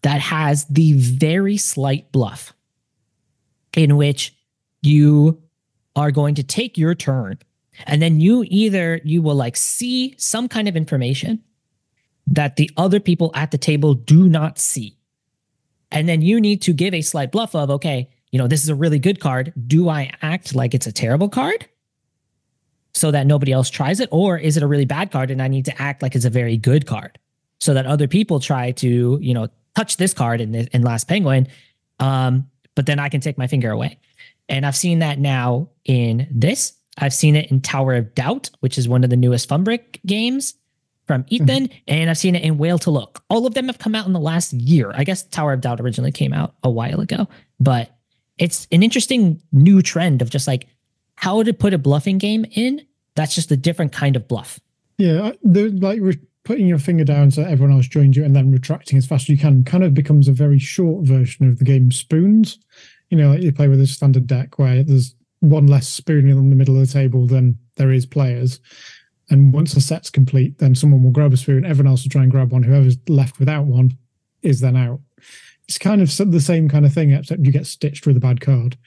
[0.02, 2.52] that has the very slight bluff
[3.74, 4.36] in which
[4.82, 5.42] you
[5.96, 7.38] are going to take your turn.
[7.86, 11.42] And then you either you will like see some kind of information
[12.26, 14.96] that the other people at the table do not see.
[15.90, 18.68] And then you need to give a slight bluff of, okay, you know, this is
[18.68, 19.54] a really good card.
[19.66, 21.66] Do I act like it's a terrible card
[22.98, 24.08] so that nobody else tries it?
[24.10, 26.30] Or is it a really bad card and I need to act like it's a
[26.30, 27.18] very good card
[27.60, 31.46] so that other people try to, you know, touch this card in, in Last Penguin,
[32.00, 33.98] um, but then I can take my finger away.
[34.48, 36.72] And I've seen that now in this.
[36.96, 40.54] I've seen it in Tower of Doubt, which is one of the newest Funbrick games
[41.06, 41.34] from mm-hmm.
[41.34, 41.78] Ethan, mm-hmm.
[41.86, 43.22] and I've seen it in Whale to Look.
[43.30, 44.92] All of them have come out in the last year.
[44.94, 47.28] I guess Tower of Doubt originally came out a while ago,
[47.60, 47.90] but
[48.38, 50.66] it's an interesting new trend of just like
[51.14, 52.84] how to put a bluffing game in.
[53.18, 54.60] That's just a different kind of bluff.
[54.96, 58.52] Yeah, the, like re- putting your finger down so everyone else joins you and then
[58.52, 61.64] retracting as fast as you can kind of becomes a very short version of the
[61.64, 62.60] game Spoons.
[63.10, 66.48] You know, like you play with a standard deck where there's one less spoon in
[66.48, 68.60] the middle of the table than there is players.
[69.30, 72.22] And once the set's complete, then someone will grab a spoon, everyone else will try
[72.22, 72.62] and grab one.
[72.62, 73.98] Whoever's left without one
[74.42, 75.00] is then out.
[75.66, 78.40] It's kind of the same kind of thing, except you get stitched with a bad
[78.40, 78.78] card.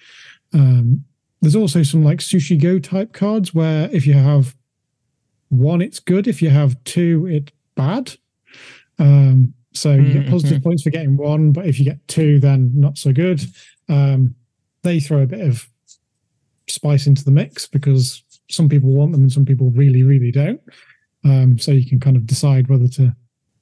[0.53, 1.03] Um,
[1.41, 4.55] there's also some like sushi go type cards where if you have
[5.49, 6.27] one, it's good.
[6.27, 8.13] If you have two, it's bad.
[8.99, 10.63] Um, so you get positive mm-hmm.
[10.63, 13.41] points for getting one, but if you get two, then not so good.
[13.89, 14.35] Um,
[14.83, 15.67] they throw a bit of
[16.67, 20.61] spice into the mix because some people want them and some people really, really don't.
[21.23, 23.15] Um, so you can kind of decide whether to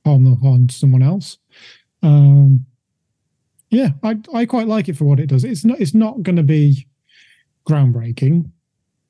[0.06, 1.38] harm or harm someone else.
[2.02, 2.66] Um,
[3.70, 5.44] yeah, I I quite like it for what it does.
[5.44, 6.88] It's not it's not going to be
[7.68, 8.52] groundbreaking,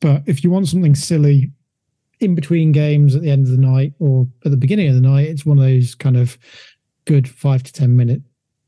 [0.02, 1.52] but if you want something silly
[2.20, 5.02] in between games at the end of the night or at the beginning of the
[5.02, 6.38] night, it's one of those kind of
[7.06, 8.22] good five to ten minute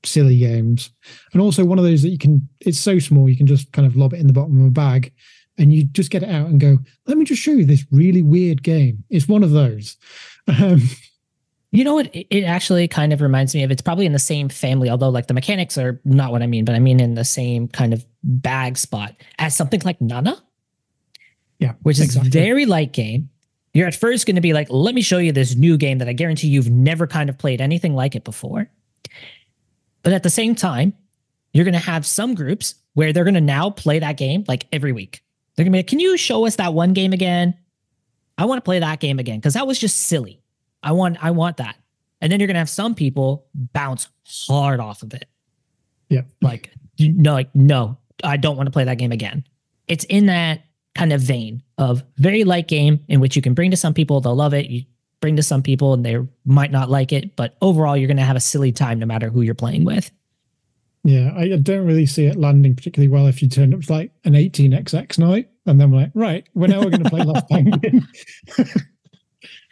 [0.04, 0.92] silly games,
[1.34, 2.48] and also one of those that you can.
[2.60, 4.72] It's so small you can just kind of lob it in the bottom of a
[4.72, 5.14] bag
[5.58, 8.22] and you just get it out and go, let me just show you this really
[8.22, 9.04] weird game.
[9.10, 9.98] It's one of those.
[10.48, 10.82] Um,
[11.72, 12.10] you know what?
[12.14, 13.72] It actually kind of reminds me of.
[13.72, 16.66] It's probably in the same family, although like the mechanics are not what I mean,
[16.66, 20.42] but I mean in the same kind of bag spot as something like Nana.
[21.60, 22.30] Yeah, which is exactly.
[22.30, 23.30] very light game.
[23.74, 26.10] You're at first going to be like, let me show you this new game that
[26.10, 28.68] I guarantee you've never kind of played anything like it before.
[30.04, 30.94] But at the same time,
[31.54, 34.66] you're going to have some groups where they're going to now play that game like
[34.74, 35.24] every week.
[35.56, 37.56] They're going to be like, can you show us that one game again?
[38.38, 40.41] I want to play that game again because that was just silly.
[40.84, 41.76] I want, I want that.
[42.22, 44.08] And then you're going to have some people bounce
[44.48, 45.26] hard off of it.
[46.10, 46.22] Yeah.
[46.42, 49.44] Like, no, like, no, I don't want to play that game again.
[49.88, 50.64] It's in that
[50.96, 54.22] kind of vein of very light game in which you can bring to some people,
[54.22, 54.70] they'll love it.
[54.70, 54.84] You
[55.22, 58.24] bring to some people and they might not like it, but overall, you're going to
[58.24, 60.12] have a silly time no matter who you're playing with.
[61.04, 64.12] Yeah, I don't really see it landing particularly well if you turn up to like
[64.24, 67.48] an 18xx night and then we're like, right, we're now we're going to play Lost
[67.50, 68.08] Penguin.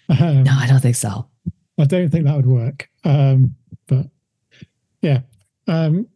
[0.09, 1.27] um, no, I don't think so.
[1.77, 2.89] I don't think that would work.
[3.03, 3.55] Um,
[3.87, 4.07] but
[5.01, 5.21] yeah,
[5.67, 6.07] um,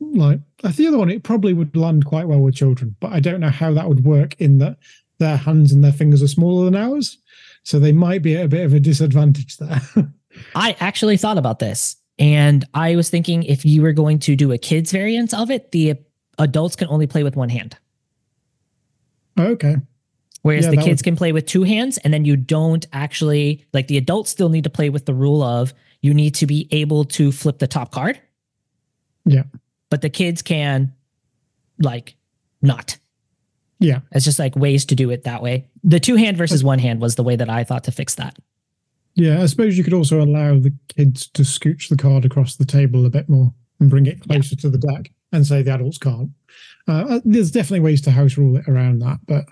[0.00, 3.40] like the other one, it probably would land quite well with children, but I don't
[3.40, 4.78] know how that would work in that
[5.18, 7.18] their hands and their fingers are smaller than ours,
[7.62, 9.80] so they might be at a bit of a disadvantage there.
[10.54, 14.52] I actually thought about this, and I was thinking if you were going to do
[14.52, 15.96] a kids variant of it, the
[16.38, 17.76] adults can only play with one hand.
[19.38, 19.76] Okay.
[20.42, 21.04] Whereas yeah, the kids would...
[21.04, 24.64] can play with two hands, and then you don't actually like the adults still need
[24.64, 27.90] to play with the rule of you need to be able to flip the top
[27.92, 28.20] card.
[29.24, 29.44] Yeah
[29.90, 30.94] but the kids can
[31.78, 32.16] like
[32.62, 32.96] not.
[33.80, 34.00] Yeah.
[34.12, 35.66] It's just like ways to do it that way.
[35.84, 38.38] The two hand versus one hand was the way that I thought to fix that.
[39.16, 42.64] Yeah, I suppose you could also allow the kids to scooch the card across the
[42.64, 44.60] table a bit more and bring it closer yeah.
[44.62, 46.30] to the deck and say the adults can't.
[46.86, 49.46] Uh, uh, there's definitely ways to house rule it around that, but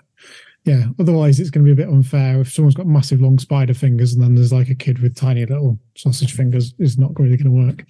[0.69, 3.73] yeah, otherwise it's going to be a bit unfair if someone's got massive long spider
[3.73, 6.75] fingers and then there's like a kid with tiny little sausage fingers.
[6.77, 7.85] Is not really going to work.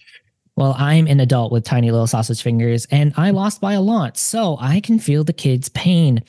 [0.56, 4.18] Well, I'm an adult with tiny little sausage fingers and I lost by a lot,
[4.18, 6.24] so I can feel the kids' pain.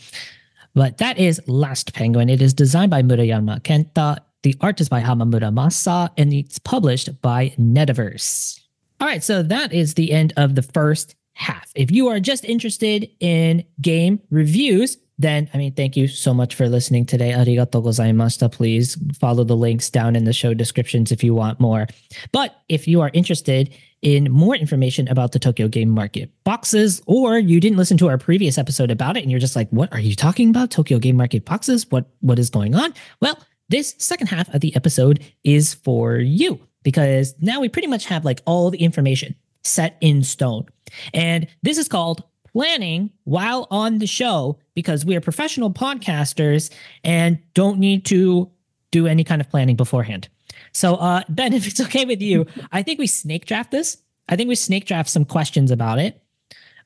[0.74, 2.28] But that is Last Penguin.
[2.28, 4.18] It is designed by Murayama Kenta.
[4.42, 8.58] The art is by Hamamura Masa, and it's published by Netaverse.
[9.00, 11.70] All right, so that is the end of the first half.
[11.76, 16.54] If you are just interested in game reviews, then I mean, thank you so much
[16.54, 17.32] for listening today.
[17.32, 18.50] Arigato gozaimashita.
[18.50, 21.86] Please follow the links down in the show descriptions if you want more.
[22.32, 27.38] But if you are interested in more information about the Tokyo Game Market boxes, or
[27.38, 30.00] you didn't listen to our previous episode about it and you're just like, what are
[30.00, 30.70] you talking about?
[30.70, 31.86] Tokyo Game Market boxes?
[31.90, 32.94] What what is going on?
[33.20, 38.06] Well, this second half of the episode is for you because now we pretty much
[38.06, 40.66] have like all the information set in stone.
[41.12, 46.70] And this is called planning while on the show because we are professional podcasters
[47.04, 48.50] and don't need to
[48.90, 50.28] do any kind of planning beforehand.
[50.72, 53.98] So, uh, Ben, if it's okay with you, I think we snake draft this.
[54.28, 56.22] I think we snake draft some questions about it.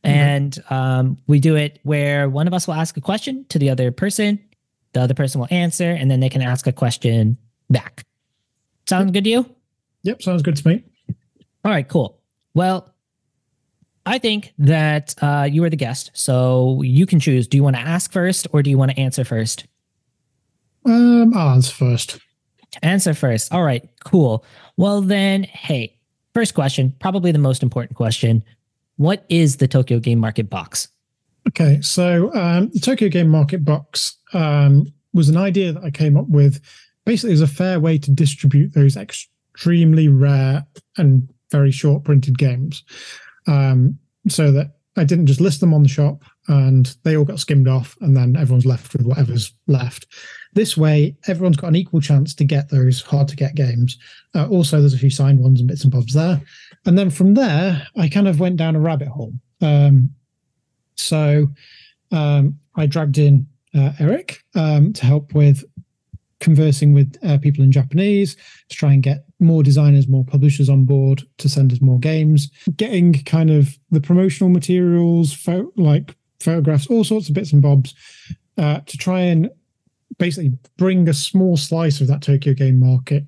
[0.05, 0.17] Mm-hmm.
[0.17, 3.71] And um, we do it where one of us will ask a question to the
[3.71, 4.39] other person,
[4.93, 7.39] the other person will answer, and then they can ask a question
[7.71, 8.05] back.
[8.89, 9.51] Sound good to you?
[10.03, 10.85] Yep, sounds good to me.
[11.65, 12.21] All right, cool.
[12.53, 12.94] Well,
[14.07, 17.49] I think that uh, you are the guest, so you can choose.
[17.49, 19.67] Do you want to ask first, or do you want to answer first?
[20.85, 22.19] Um, I'll answer first.
[22.83, 23.53] Answer first.
[23.53, 24.45] All right, cool.
[24.77, 25.97] Well, then, hey,
[26.35, 28.45] first question, probably the most important question.
[28.97, 30.89] What is the Tokyo Game Market box?
[31.49, 36.17] Okay, so um, the Tokyo Game Market box um, was an idea that I came
[36.17, 36.61] up with.
[37.07, 42.83] Basically, as a fair way to distribute those extremely rare and very short printed games,
[43.47, 47.41] um, so that I didn't just list them on the shop and they all got
[47.41, 50.07] skimmed off, and then everyone's left with whatever's left.
[50.53, 53.99] This way, everyone's got an equal chance to get those hard to get games.
[54.35, 56.41] Uh, also, there's a few signed ones and bits and bobs there.
[56.85, 59.33] And then from there, I kind of went down a rabbit hole.
[59.63, 60.11] Um,
[60.97, 61.49] so
[62.13, 65.65] um, I dragged in uh, Eric um, to help with
[66.41, 68.37] conversing with uh, people in Japanese
[68.69, 72.51] to try and get more designers, more publishers on board to send us more games,
[72.77, 77.95] getting kind of the promotional materials, like photographs, all sorts of bits and bobs
[78.59, 79.51] uh, to try and
[80.19, 83.25] basically bring a small slice of that Tokyo game market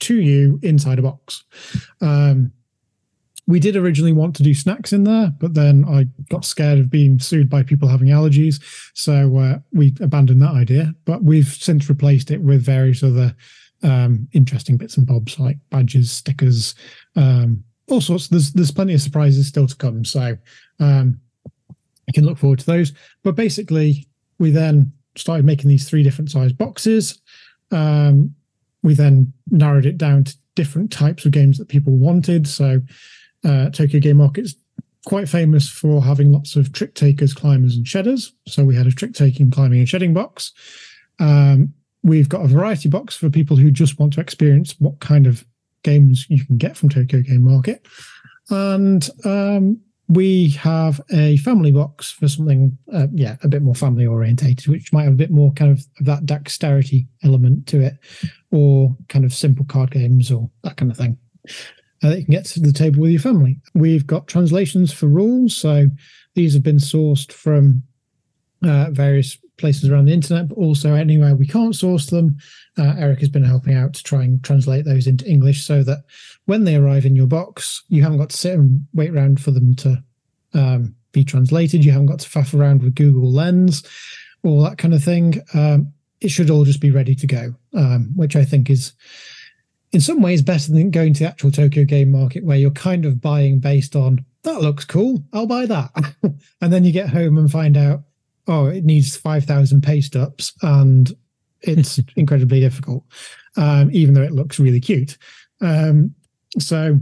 [0.00, 1.44] to you inside a box.
[2.00, 2.52] Um,
[3.46, 6.90] we did originally want to do snacks in there, but then I got scared of
[6.90, 8.62] being sued by people having allergies.
[8.94, 13.34] So uh, we abandoned that idea, but we've since replaced it with various other
[13.82, 16.74] um, interesting bits and bobs like badges, stickers,
[17.16, 18.28] um, all sorts.
[18.28, 20.04] There's there's plenty of surprises still to come.
[20.04, 20.36] So
[20.80, 21.20] um,
[22.06, 22.92] you can look forward to those.
[23.22, 24.06] But basically,
[24.38, 27.20] we then started making these three different size boxes.
[27.70, 28.34] Um,
[28.82, 32.46] we then narrowed it down to different types of games that people wanted.
[32.46, 32.80] So
[33.44, 34.54] uh, Tokyo Game Market's
[35.06, 38.32] quite famous for having lots of trick takers, climbers, and shedders.
[38.46, 40.52] So we had a trick taking, climbing, and shedding box.
[41.18, 45.26] Um, we've got a variety box for people who just want to experience what kind
[45.26, 45.44] of
[45.82, 47.86] games you can get from Tokyo Game Market.
[48.50, 54.06] And um, we have a family box for something, uh, yeah, a bit more family
[54.06, 57.94] orientated, which might have a bit more kind of, that dexterity element to it,
[58.50, 61.16] or kind of simple card games or that kind of thing.
[62.02, 63.60] Uh, that you can get to the table with your family.
[63.74, 65.86] We've got translations for rules, so
[66.34, 67.84] these have been sourced from
[68.64, 72.36] uh, various places around the internet, but also anywhere we can't source them.
[72.78, 76.04] Uh, Eric has been helping out to try and translate those into English so that
[76.44, 79.52] when they arrive in your box, you haven't got to sit and wait around for
[79.52, 80.02] them to
[80.52, 81.84] um, be translated.
[81.84, 83.82] You haven't got to faff around with Google Lens,
[84.42, 85.40] all that kind of thing.
[85.54, 88.92] Um, it should all just be ready to go, um, which I think is
[89.92, 93.04] in some ways better than going to the actual Tokyo game market where you're kind
[93.04, 96.14] of buying based on that looks cool, I'll buy that.
[96.60, 98.02] and then you get home and find out,
[98.48, 101.12] oh, it needs 5,000 paste ups and
[101.62, 103.04] it's incredibly difficult,
[103.56, 105.16] um, even though it looks really cute.
[105.60, 106.14] Um,
[106.58, 106.98] so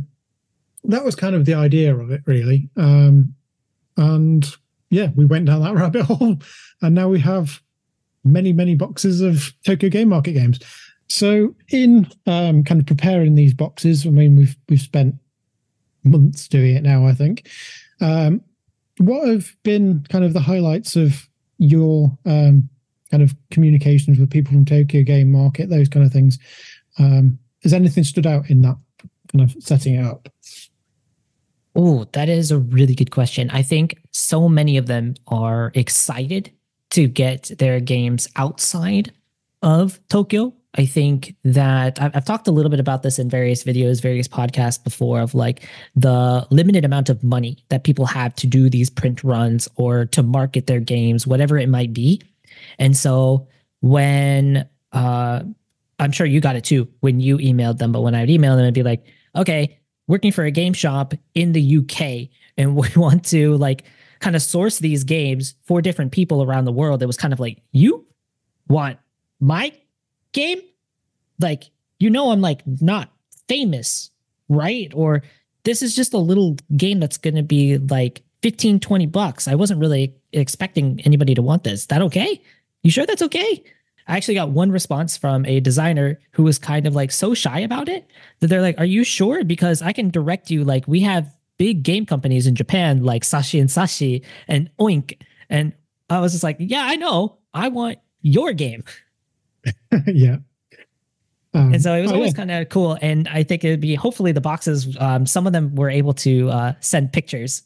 [0.85, 2.69] that was kind of the idea of it, really.
[2.77, 3.35] Um,
[3.97, 4.47] and
[4.91, 6.39] yeah, we went down that rabbit hole,
[6.83, 7.61] and now we have
[8.25, 10.61] many, many boxes of Tokyo Game Market games.
[11.09, 15.17] So, in um, kind of preparing these boxes, I mean, we've we've spent
[16.05, 17.07] months doing it now.
[17.07, 17.49] I think.
[18.01, 18.43] Um,
[18.99, 21.29] what have been kind of the highlights of
[21.61, 22.69] your um,
[23.11, 26.39] kind of communications with people from Tokyo Game Market, those kind of things?
[26.99, 28.77] Um, has anything stood out in that
[29.31, 30.29] kind of setting it up?
[31.77, 33.51] Oh, that is a really good question.
[33.51, 36.51] I think so many of them are excited
[36.91, 39.13] to get their games outside
[39.63, 40.55] of Tokyo.
[40.75, 44.83] I think that I've, talked a little bit about this in various videos, various podcasts
[44.83, 49.25] before of like the limited amount of money that people have to do these print
[49.25, 52.23] runs or to market their games, whatever it might be.
[52.79, 53.49] And so
[53.81, 55.43] when uh,
[55.99, 58.57] I'm sure you got it too when you emailed them, but when I would email
[58.57, 59.05] them, I'd be like,
[59.35, 63.85] okay, working for a game shop in the UK and we want to like
[64.21, 67.03] kind of source these games for different people around the world.
[67.03, 68.07] It was kind of like, you
[68.69, 68.99] want
[69.41, 69.73] my
[70.33, 70.61] game?
[71.39, 73.11] Like, you know, I'm like not
[73.49, 74.11] famous,
[74.49, 74.93] right?
[74.95, 75.23] Or
[75.65, 79.49] this is just a little game that's going to be like 15, 20 bucks.
[79.49, 81.87] I wasn't really expecting anybody to want this.
[81.87, 82.41] That okay?
[82.83, 83.63] You sure that's okay?
[84.09, 87.61] I actually got one response from a designer who was kind of like so shy
[87.61, 88.11] about it
[88.41, 89.45] that they're like, Are you sure?
[89.45, 90.65] Because I can direct you.
[90.65, 95.21] Like, we have big game companies in Japan like Saashi and Saashi and Oink.
[95.49, 95.75] And
[96.09, 97.39] I was just like, Yeah, I know.
[97.53, 98.85] I want your game.
[100.07, 100.37] yeah.
[101.53, 102.37] Um, and so it was oh, always yeah.
[102.37, 102.97] kind of cool.
[103.03, 106.49] And I think it'd be hopefully the boxes, um, some of them were able to
[106.51, 107.63] uh, send pictures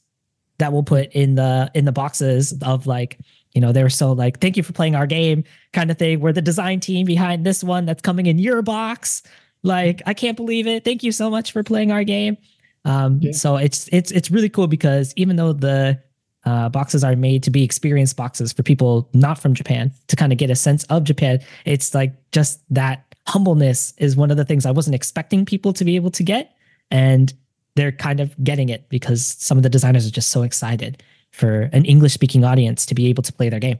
[0.59, 3.19] that we'll put in the in the boxes of like
[3.55, 6.21] you know, they were so like, thank you for playing our game kind of thing.
[6.21, 9.23] We're the design team behind this one that's coming in your box.
[9.63, 10.85] Like, I can't believe it.
[10.85, 12.37] Thank you so much for playing our game.
[12.85, 13.33] Um, yeah.
[13.33, 15.99] so it's it's it's really cool because even though the
[16.45, 20.33] uh, boxes are made to be experience boxes for people not from Japan to kind
[20.33, 24.45] of get a sense of Japan, it's like just that humbleness is one of the
[24.45, 26.55] things I wasn't expecting people to be able to get.
[26.91, 27.33] And
[27.77, 31.71] they're kind of getting it because some of the designers are just so excited for
[31.73, 33.79] an English speaking audience to be able to play their game.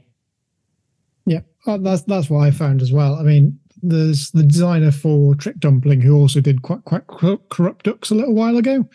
[1.25, 3.15] Yeah, uh, that's that's what I found as well.
[3.15, 8.11] I mean, there's the designer for Trick Dumpling who also did quite quite Corrupt Ducks
[8.11, 8.87] a little while ago.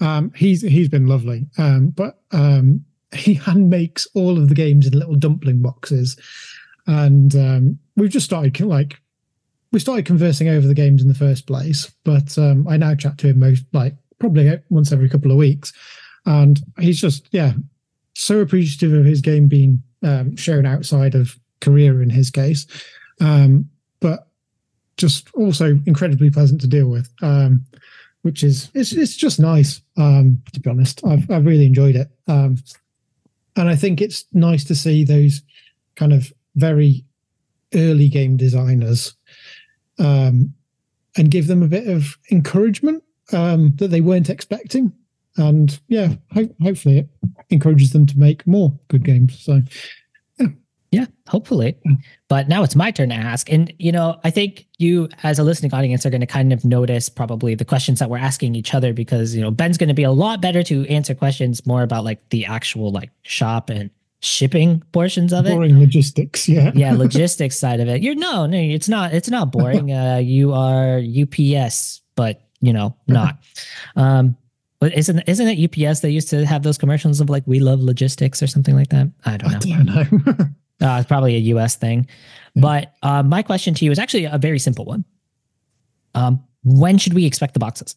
[0.00, 2.84] Um, he's he's been lovely, um, but um,
[3.14, 6.16] he hand makes all of the games in little dumpling boxes,
[6.86, 9.00] and um, we've just started like
[9.72, 11.90] we started conversing over the games in the first place.
[12.04, 15.72] But um, I now chat to him most like probably once every couple of weeks,
[16.26, 17.52] and he's just yeah
[18.14, 22.66] so appreciative of his game being um, shown outside of Korea in his case,
[23.20, 23.68] um,
[24.00, 24.28] but
[24.96, 27.08] just also incredibly pleasant to deal with.
[27.22, 27.64] Um,
[28.22, 31.04] which is it's it's just nice um, to be honest.
[31.06, 32.56] I've I've really enjoyed it, um,
[33.56, 35.42] and I think it's nice to see those
[35.96, 37.04] kind of very
[37.74, 39.14] early game designers
[39.98, 40.54] um,
[41.16, 44.92] and give them a bit of encouragement um, that they weren't expecting
[45.36, 47.08] and yeah, ho- hopefully it
[47.50, 49.38] encourages them to make more good games.
[49.38, 49.62] So
[50.90, 51.06] yeah.
[51.28, 51.76] Hopefully.
[52.28, 53.50] But now it's my turn to ask.
[53.50, 56.64] And, you know, I think you, as a listening audience, are going to kind of
[56.64, 59.94] notice probably the questions that we're asking each other because, you know, Ben's going to
[59.94, 63.90] be a lot better to answer questions more about like the actual like shop and
[64.20, 65.50] shipping portions of it.
[65.50, 66.48] Boring logistics.
[66.48, 66.72] Yeah.
[66.74, 66.92] yeah.
[66.92, 68.02] Logistics side of it.
[68.02, 69.92] You're no, no, it's not, it's not boring.
[69.96, 73.38] uh, you are UPS, but, you know, not.
[73.94, 74.36] Um,
[74.80, 77.80] but isn't isn't it UPS they used to have those commercials of like we love
[77.80, 79.08] logistics or something like that?
[79.26, 79.94] I don't know.
[79.94, 80.46] I don't know.
[80.80, 82.06] uh, it's probably a US thing.
[82.54, 82.62] Yeah.
[82.62, 85.04] But uh, my question to you is actually a very simple one.
[86.14, 87.96] Um, when should we expect the boxes?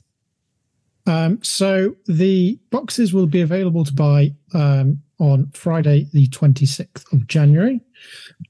[1.06, 7.28] Um, so the boxes will be available to buy um, on Friday, the 26th of
[7.28, 7.82] January,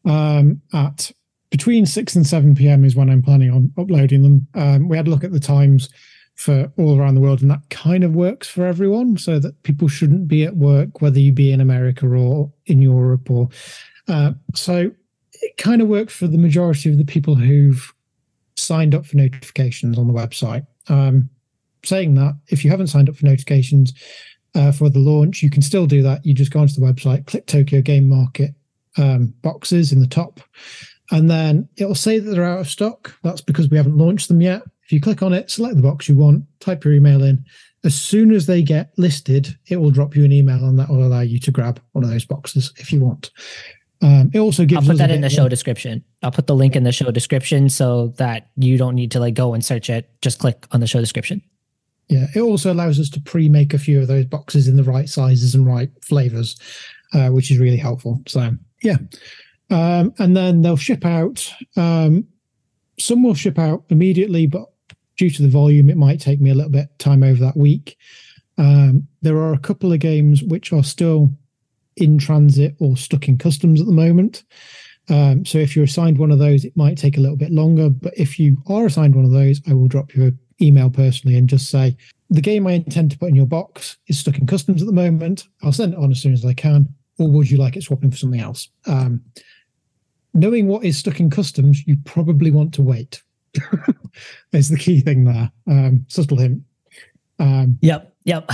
[0.06, 1.12] um, at
[1.50, 2.84] between 6 and 7 p.m.
[2.84, 4.48] is when I'm planning on uploading them.
[4.56, 5.90] Um, we had a look at the times
[6.36, 9.88] for all around the world, and that kind of works for everyone, so that people
[9.88, 13.50] shouldn't be at work, whether you be in America or in Europe, or
[14.08, 14.92] uh, so
[15.42, 17.94] it kind of worked for the majority of the people who've
[18.56, 20.66] signed up for notifications on the website.
[20.88, 21.30] Um,
[21.86, 23.94] saying that, if you haven't signed up for notifications
[24.56, 26.26] uh, for the launch, you can still do that.
[26.26, 28.52] You just go onto the website, click Tokyo Game Market
[28.98, 30.40] um, boxes in the top,
[31.12, 33.14] and then it'll say that they're out of stock.
[33.24, 34.64] That's because we haven't launched them yet.
[34.86, 37.44] If you click on it, select the box you want, type your email in.
[37.86, 41.06] As soon as they get listed, it will drop you an email, and that will
[41.06, 43.32] allow you to grab one of those boxes if you want.
[44.04, 44.82] Um, it also gives.
[44.82, 46.04] I'll put that in the show description.
[46.22, 49.34] I'll put the link in the show description so that you don't need to like
[49.34, 50.10] go and search it.
[50.22, 51.42] Just click on the show description.
[52.10, 55.08] Yeah, it also allows us to pre-make a few of those boxes in the right
[55.08, 56.60] sizes and right flavors,
[57.14, 58.22] uh, which is really helpful.
[58.28, 58.52] So
[58.82, 58.98] yeah,
[59.70, 61.54] um, and then they'll ship out.
[61.78, 62.28] Um,
[63.00, 64.66] some will ship out immediately, but
[65.16, 67.98] due to the volume, it might take me a little bit time over that week.
[68.58, 71.32] Um, there are a couple of games which are still
[71.98, 74.44] in transit or stuck in customs at the moment.
[75.10, 77.90] Um, so if you're assigned one of those, it might take a little bit longer.
[77.90, 81.38] But if you are assigned one of those, I will drop you an email personally
[81.38, 81.98] and just say
[82.30, 84.94] the game I intend to put in your box is stuck in customs at the
[84.94, 85.48] moment.
[85.62, 86.88] I'll send it on as soon as I can.
[87.20, 88.70] Or would you like it swapping for something else?
[88.88, 89.22] Um,
[90.34, 93.22] knowing what is stuck in customs, you probably want to wait.
[94.52, 95.52] is the key thing there.
[95.68, 96.64] Um, subtle hint.
[97.40, 98.16] Um, yep.
[98.24, 98.50] Yep.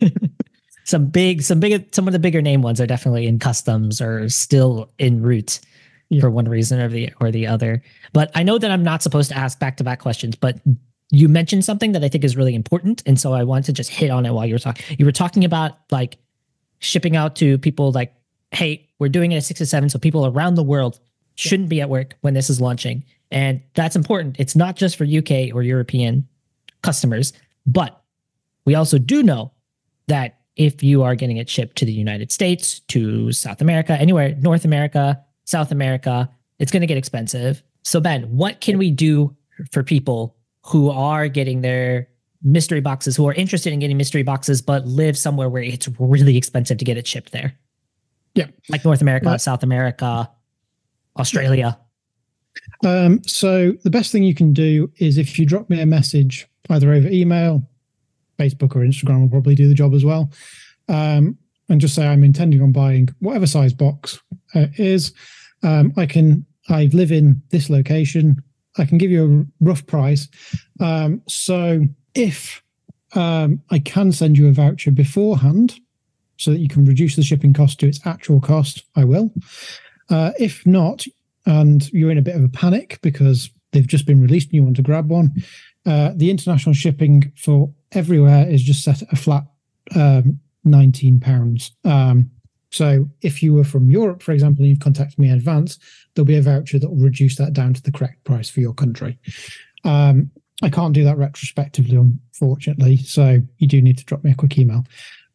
[0.84, 4.28] some big, some big, some of the bigger name ones are definitely in customs or
[4.28, 5.60] still in route
[6.10, 6.20] yeah.
[6.20, 7.82] for one reason or the or the other.
[8.12, 10.60] But I know that I'm not supposed to ask back to back questions, but
[11.10, 13.90] you mentioned something that I think is really important, and so I wanted to just
[13.90, 14.96] hit on it while you were talking.
[14.98, 16.18] You were talking about like
[16.78, 18.14] shipping out to people like,
[18.50, 21.00] hey, we're doing it at six to seven, so people around the world
[21.36, 24.36] shouldn't be at work when this is launching, and that's important.
[24.38, 26.28] It's not just for UK or European
[26.82, 27.32] customers,
[27.66, 28.02] but
[28.66, 29.52] we also do know
[30.08, 34.34] that if you are getting it shipped to the United States, to South America, anywhere,
[34.36, 37.62] North America, South America, it's going to get expensive.
[37.82, 39.36] So, Ben, what can we do
[39.72, 42.08] for people who are getting their
[42.42, 46.36] mystery boxes, who are interested in getting mystery boxes, but live somewhere where it's really
[46.36, 47.54] expensive to get it shipped there?
[48.34, 48.46] Yeah.
[48.68, 50.30] Like North America, South America,
[51.18, 51.78] Australia.
[52.84, 56.46] Um, so, the best thing you can do is if you drop me a message
[56.70, 57.68] either over email,
[58.38, 60.30] Facebook or Instagram will probably do the job as well.
[60.88, 64.20] Um, and just say I'm intending on buying whatever size box
[64.54, 65.12] uh, is.
[65.62, 66.44] Um, I can.
[66.68, 68.42] I live in this location.
[68.78, 70.28] I can give you a rough price.
[70.80, 71.82] Um, so
[72.14, 72.62] if
[73.14, 75.78] um, I can send you a voucher beforehand,
[76.36, 79.30] so that you can reduce the shipping cost to its actual cost, I will.
[80.10, 81.06] Uh, if not,
[81.46, 84.64] and you're in a bit of a panic because they've just been released and you
[84.64, 85.32] want to grab one,
[85.86, 89.44] uh, the international shipping for everywhere is just set at a flat
[89.94, 91.72] um, 19 pounds.
[91.84, 92.30] Um,
[92.70, 95.78] so if you were from Europe, for example, and you've contacted me in advance,
[96.14, 98.74] there'll be a voucher that will reduce that down to the correct price for your
[98.74, 99.18] country.
[99.84, 100.30] Um,
[100.62, 102.96] I can't do that retrospectively, unfortunately.
[102.98, 104.84] So you do need to drop me a quick email.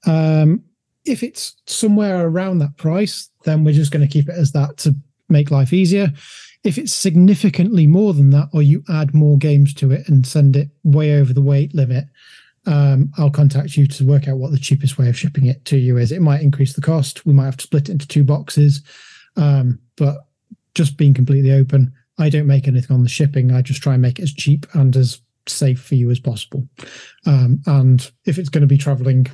[0.06, 0.64] Um,
[1.06, 4.78] if it's somewhere around that price, then we're just going to keep it as that
[4.78, 4.96] to
[5.30, 6.12] make life easier.
[6.64, 10.56] If it's significantly more than that, or you add more games to it and send
[10.56, 12.06] it way over the weight limit,
[12.70, 15.78] um, I'll contact you to work out what the cheapest way of shipping it to
[15.78, 16.12] you is.
[16.12, 17.26] It might increase the cost.
[17.26, 18.84] We might have to split it into two boxes.
[19.36, 20.28] Um, but
[20.76, 23.52] just being completely open, I don't make anything on the shipping.
[23.52, 26.68] I just try and make it as cheap and as safe for you as possible.
[27.26, 29.26] Um, and if it's going to be traveling,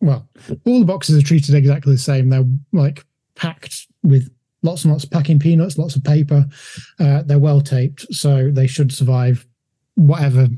[0.00, 0.26] well,
[0.64, 2.30] all the boxes are treated exactly the same.
[2.30, 3.04] They're like
[3.34, 6.46] packed with lots and lots of packing peanuts, lots of paper.
[6.98, 9.46] Uh, they're well taped, so they should survive
[9.96, 10.48] whatever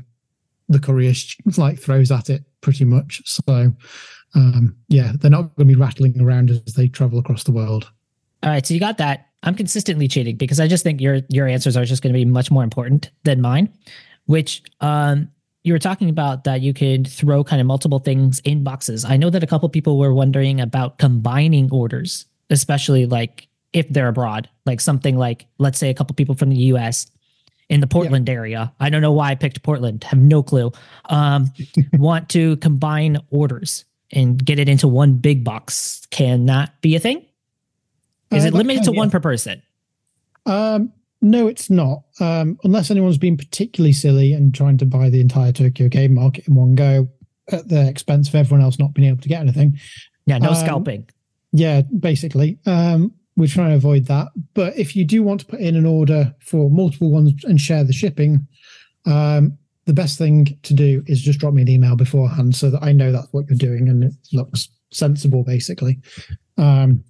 [0.69, 1.13] the courier
[1.57, 3.21] like throws at it pretty much.
[3.25, 3.73] So
[4.35, 7.89] um, yeah, they're not going to be rattling around as they travel across the world.
[8.43, 9.27] All right, so you got that.
[9.43, 12.25] I'm consistently cheating because I just think your your answers are just going to be
[12.25, 13.71] much more important than mine.
[14.25, 15.29] Which um,
[15.63, 19.05] you were talking about that you could throw kind of multiple things in boxes.
[19.05, 24.09] I know that a couple people were wondering about combining orders, especially like if they're
[24.09, 27.07] abroad, like something like let's say a couple people from the U.S
[27.69, 28.33] in the Portland yeah.
[28.33, 28.73] area.
[28.79, 30.03] I don't know why I picked Portland.
[30.05, 30.71] Have no clue.
[31.05, 31.51] Um,
[31.93, 36.05] want to combine orders and get it into one big box.
[36.11, 37.25] Can that be a thing?
[38.31, 38.97] Is uh, it limited to yeah.
[38.97, 39.61] one per person?
[40.45, 42.03] Um, no, it's not.
[42.19, 46.47] Um, unless anyone's been particularly silly and trying to buy the entire Tokyo game market
[46.47, 47.09] in one go
[47.51, 49.79] at the expense of everyone else not being able to get anything.
[50.25, 51.09] Yeah, no um, scalping.
[51.53, 52.59] Yeah, basically.
[52.65, 54.29] Um, we're trying to avoid that.
[54.55, 57.83] But if you do want to put in an order for multiple ones and share
[57.83, 58.45] the shipping,
[59.05, 62.83] um, the best thing to do is just drop me an email beforehand so that
[62.83, 65.99] I know that's what you're doing and it looks sensible, basically.
[66.57, 67.03] Um,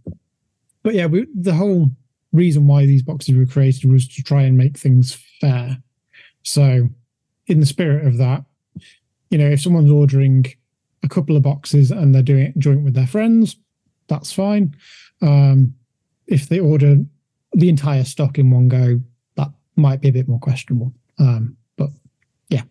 [0.84, 1.90] but yeah, we, the whole
[2.34, 5.78] reason why these boxes were created was to try and make things fair.
[6.44, 6.90] So,
[7.48, 8.44] in the spirit of that,
[9.30, 10.46] you know, if someone's ordering
[11.04, 13.56] a couple of boxes and they're doing it joint with their friends,
[14.08, 14.76] that's fine.
[15.22, 15.74] Um,
[16.28, 16.98] if they order
[17.54, 19.02] the entire stock in one go,
[19.36, 20.94] that might be a bit more questionable.
[21.20, 21.90] Um, but
[22.50, 22.64] yeah.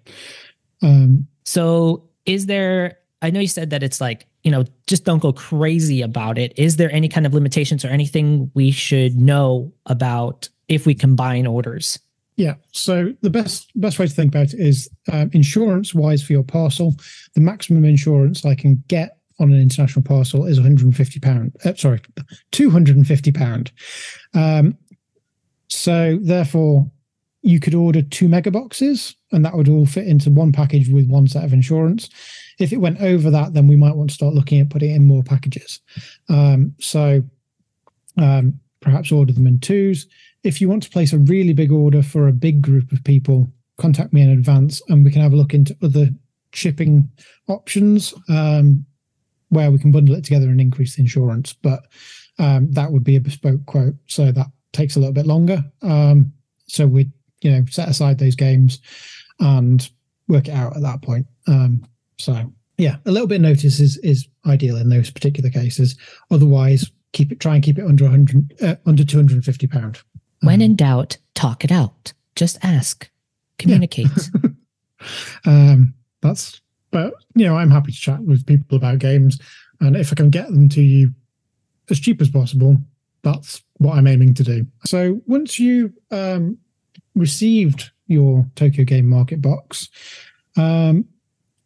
[0.82, 2.98] Um, so, is there?
[3.22, 6.56] I know you said that it's like you know, just don't go crazy about it.
[6.56, 11.48] Is there any kind of limitations or anything we should know about if we combine
[11.48, 11.98] orders?
[12.36, 12.54] Yeah.
[12.70, 16.44] So the best best way to think about it is um, insurance wise for your
[16.44, 16.94] parcel.
[17.34, 21.54] The maximum insurance I can get on an international parcel is 150 pound.
[21.64, 22.00] Uh, sorry,
[22.52, 23.72] 250 pound.
[24.34, 24.76] Um,
[25.68, 26.90] so therefore,
[27.42, 31.08] you could order two mega boxes, and that would all fit into one package with
[31.08, 32.08] one set of insurance
[32.58, 35.06] if it went over that, then we might want to start looking at putting in
[35.06, 35.80] more packages.
[36.28, 37.22] Um, so
[38.16, 40.06] um, perhaps order them in twos.
[40.42, 43.48] If you want to place a really big order for a big group of people,
[43.78, 46.08] contact me in advance and we can have a look into other
[46.52, 47.10] shipping
[47.48, 48.85] options um,
[49.56, 51.54] where we can bundle it together and increase the insurance.
[51.54, 51.86] But
[52.38, 53.94] um, that would be a bespoke quote.
[54.06, 55.64] So that takes a little bit longer.
[55.80, 56.34] Um,
[56.68, 58.80] so we you know set aside those games
[59.40, 59.88] and
[60.28, 61.26] work it out at that point.
[61.46, 61.86] Um,
[62.18, 65.96] so yeah, a little bit of notice is is ideal in those particular cases.
[66.30, 70.02] Otherwise, keep it try and keep it under 100 uh, under 250 pound.
[70.42, 72.12] When um, in doubt, talk it out.
[72.34, 73.08] Just ask,
[73.58, 74.08] communicate.
[74.44, 74.50] Yeah.
[75.46, 76.60] um, that's
[76.90, 79.38] but you know I'm happy to chat with people about games,
[79.80, 81.12] and if I can get them to you
[81.90, 82.76] as cheap as possible,
[83.22, 84.66] that's what I'm aiming to do.
[84.84, 86.58] So once you um,
[87.14, 89.88] received your Tokyo Game Market box,
[90.56, 91.06] um,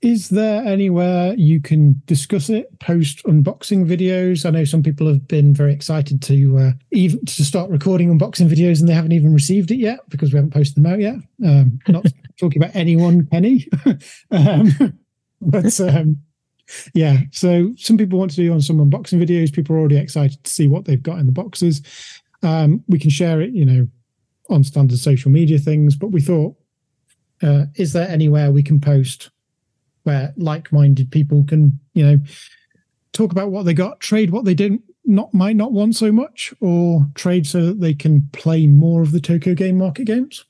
[0.03, 4.47] is there anywhere you can discuss it post unboxing videos?
[4.47, 8.49] I know some people have been very excited to uh, even to start recording unboxing
[8.49, 11.17] videos and they haven't even received it yet because we haven't posted them out yet.
[11.45, 12.07] Um, not
[12.41, 13.69] talking about anyone penny
[14.31, 14.99] um,
[15.41, 16.17] but um,
[16.95, 20.43] yeah so some people want to do on some unboxing videos people are already excited
[20.45, 21.83] to see what they've got in the boxes
[22.43, 23.87] um, we can share it you know
[24.49, 26.55] on standard social media things but we thought
[27.43, 29.31] uh, is there anywhere we can post
[30.05, 32.19] where like-minded people can, you know,
[33.13, 36.55] talk about what they got, trade what they didn't not might not want so much,
[36.61, 40.45] or trade so that they can play more of the Tokyo Game Market games?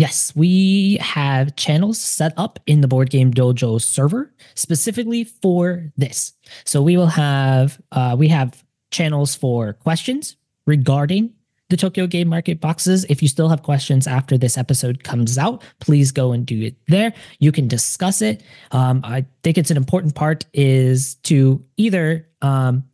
[0.00, 6.32] Yes, we have channels set up in the Board Game Dojo server specifically for this.
[6.64, 11.34] So we will have uh, we have channels for questions regarding
[11.68, 13.04] the Tokyo Game Market boxes.
[13.10, 16.76] If you still have questions after this episode comes out, please go and do it
[16.88, 17.12] there.
[17.38, 18.42] You can discuss it.
[18.72, 22.84] Um, I think it's an important part is to either um,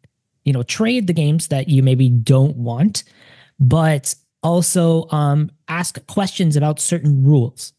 [0.45, 3.05] you know trade the games that you maybe don't want,
[3.61, 7.73] but also um, ask questions about certain rules.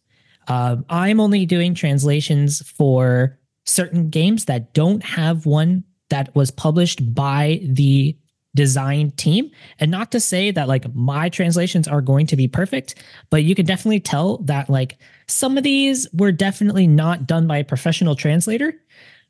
[0.48, 7.14] Uh, I'm only doing translations for certain games that don't have one that was published
[7.14, 8.18] by the
[8.56, 9.52] design team.
[9.80, 12.96] And not to say that like my translations are going to be perfect,
[13.30, 14.98] but you can definitely tell that like
[15.28, 18.74] some of these were definitely not done by a professional translator.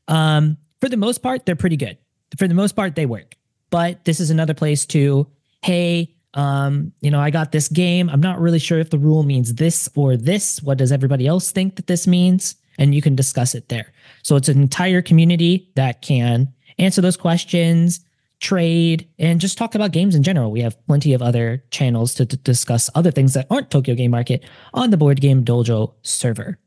[0.07, 1.97] Um, for the most part, they're pretty good.
[2.37, 3.35] For the most part, they work.
[3.69, 5.27] But this is another place to,
[5.61, 8.09] hey, um, you know, I got this game.
[8.09, 10.61] I'm not really sure if the rule means this or this.
[10.61, 12.55] What does everybody else think that this means?
[12.77, 13.91] And you can discuss it there.
[14.23, 18.01] So it's an entire community that can answer those questions,
[18.39, 20.51] trade, and just talk about games in general.
[20.51, 24.45] We have plenty of other channels to, discuss other things that aren't Tokyo Game Market
[24.73, 26.59] on the Board Game Dojo server.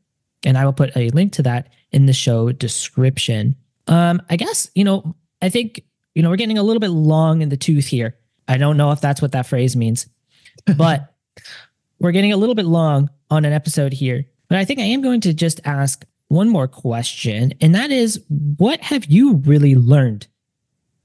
[0.43, 3.55] And I will put a link to that in the show description.
[3.87, 5.81] Um, I guess, you know, I think,
[6.13, 8.17] you know, we're getting a little bit long in the tooth here.
[8.47, 10.07] I don't know if that's what that phrase means,
[10.77, 11.13] but
[11.99, 14.25] we're getting a little bit long on an episode here.
[14.49, 18.23] But I think I am going to just ask one more question, and that is
[18.57, 20.27] what have you really learned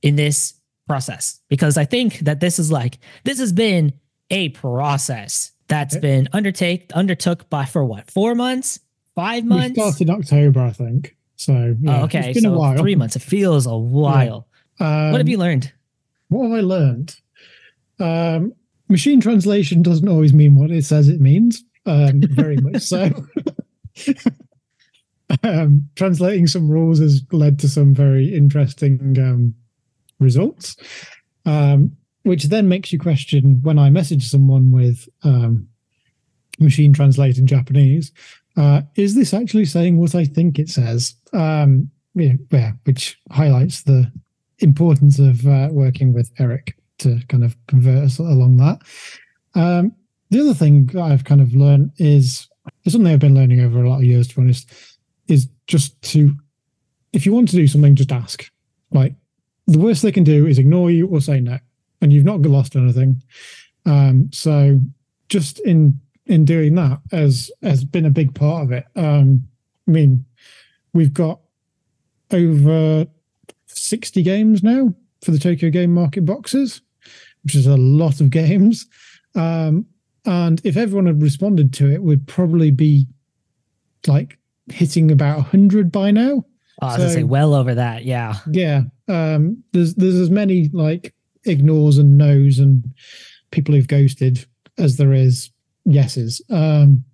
[0.03, 0.55] in this
[0.87, 3.93] process because I think that this is like this has been
[4.31, 8.81] a process that's been undertake undertook by for what four months,
[9.15, 9.77] five months.
[9.77, 11.17] We started October, I think.
[11.37, 12.77] So yeah, oh, okay, it's been so a while.
[12.79, 13.17] three months.
[13.17, 14.49] It feels a while.
[14.81, 15.07] Yeah.
[15.07, 15.73] Um, what have you learned?
[16.29, 17.17] What have I learned?
[17.99, 18.53] Um,
[18.89, 21.65] machine translation doesn't always mean what it says it means.
[21.85, 23.11] Um, very much so.
[25.43, 29.55] um, translating some rules has led to some very interesting um,
[30.19, 30.77] results,
[31.45, 35.69] um, which then makes you question when I message someone with um,
[36.59, 38.13] machine translated Japanese,
[38.57, 41.15] uh, is this actually saying what I think it says?
[41.33, 44.11] Um, yeah, yeah, which highlights the
[44.59, 48.79] importance of uh, working with Eric to kind of convert us along that.
[49.55, 49.93] Um,
[50.31, 52.49] the other thing I've kind of learned is
[52.85, 54.73] it's something I've been learning over a lot of years, to be honest,
[55.29, 56.35] is just to,
[57.13, 58.51] if you want to do something, just ask.
[58.93, 59.15] Like
[59.67, 61.59] the worst they can do is ignore you or say no,
[62.01, 63.23] and you've not lost anything.
[63.85, 64.81] Um, so
[65.29, 68.85] just in in doing that has has been a big part of it.
[68.97, 69.47] Um,
[69.89, 70.25] I mean,
[70.93, 71.41] we've got
[72.33, 73.07] over
[73.67, 76.81] sixty games now for the Tokyo Game Market boxes,
[77.47, 78.89] which is a lot of games.
[79.37, 79.87] Um,
[80.25, 83.07] and if everyone had responded to it, we'd probably be
[84.09, 84.37] like
[84.73, 86.45] hitting about 100 by now.
[86.83, 88.05] Oh, I was so, say well over that.
[88.05, 88.35] Yeah.
[88.51, 88.83] Yeah.
[89.07, 92.85] Um, there's there's as many like ignores and no's and
[93.53, 94.45] people who've ghosted
[94.77, 95.51] as there is
[95.85, 96.43] yeses.
[96.51, 97.05] Um,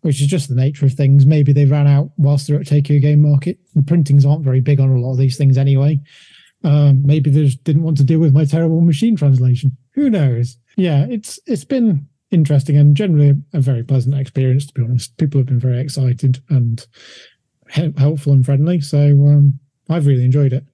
[0.00, 1.26] which is just the nature of things.
[1.26, 3.58] Maybe they ran out whilst they're at Tokyo Game Market.
[3.74, 6.00] The printings aren't very big on a lot of these things anyway.
[6.64, 9.76] Um, maybe they just didn't want to deal with my terrible machine translation.
[9.94, 10.56] Who knows?
[10.76, 15.16] Yeah, it's it's been interesting and generally a, very pleasant experience to be honest.
[15.16, 16.86] People have been very excited and
[17.70, 20.64] he- helpful and friendly so um, i've really enjoyed it.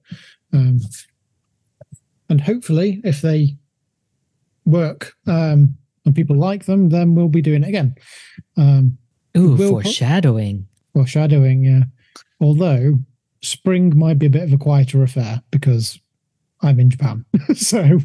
[0.53, 0.79] Um,
[2.29, 3.55] and hopefully if they
[4.65, 7.95] work um, and people like them then we'll be doing it again.
[8.57, 8.97] Um,
[9.37, 10.67] Ooh, foreshadowing.
[10.93, 11.83] put, foreshadowing yeah.
[12.41, 12.99] Although
[13.45, 15.99] spring might be a bit of a quieter affair because
[16.61, 17.25] i'm in japan
[17.55, 17.99] so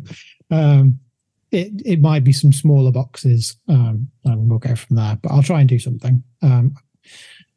[0.51, 0.99] um,
[1.53, 5.18] it it might be some smaller boxes, um, and we'll go from there.
[5.20, 6.22] But I'll try and do something.
[6.43, 6.74] Um,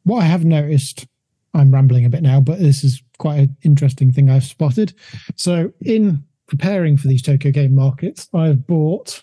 [0.04, 1.06] what I have noticed,
[1.54, 4.94] I'm rambling a bit now, but this is quite an interesting thing I've spotted.
[5.36, 9.22] So, in preparing for these Tokyo Game Markets, I've bought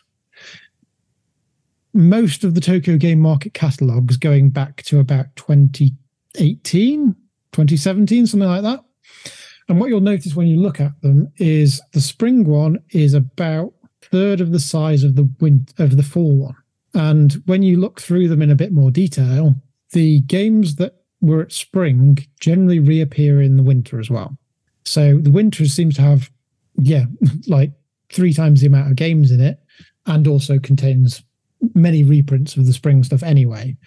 [1.93, 7.16] most of the Tokyo Game Market catalogs going back to about 2018,
[7.52, 8.84] 2017, something like that.
[9.70, 13.74] And what you'll notice when you look at them is the spring one is about
[14.02, 16.56] third of the size of the winter of the fall one.
[16.93, 19.56] And when you look through them in a bit more detail,
[19.91, 24.38] the games that were at spring generally reappear in the winter as well.
[24.84, 26.30] So the winter seems to have,
[26.78, 27.06] yeah,
[27.47, 27.72] like
[28.12, 29.60] three times the amount of games in it,
[30.08, 31.24] and also contains
[31.76, 33.78] many reprints of the spring stuff anyway.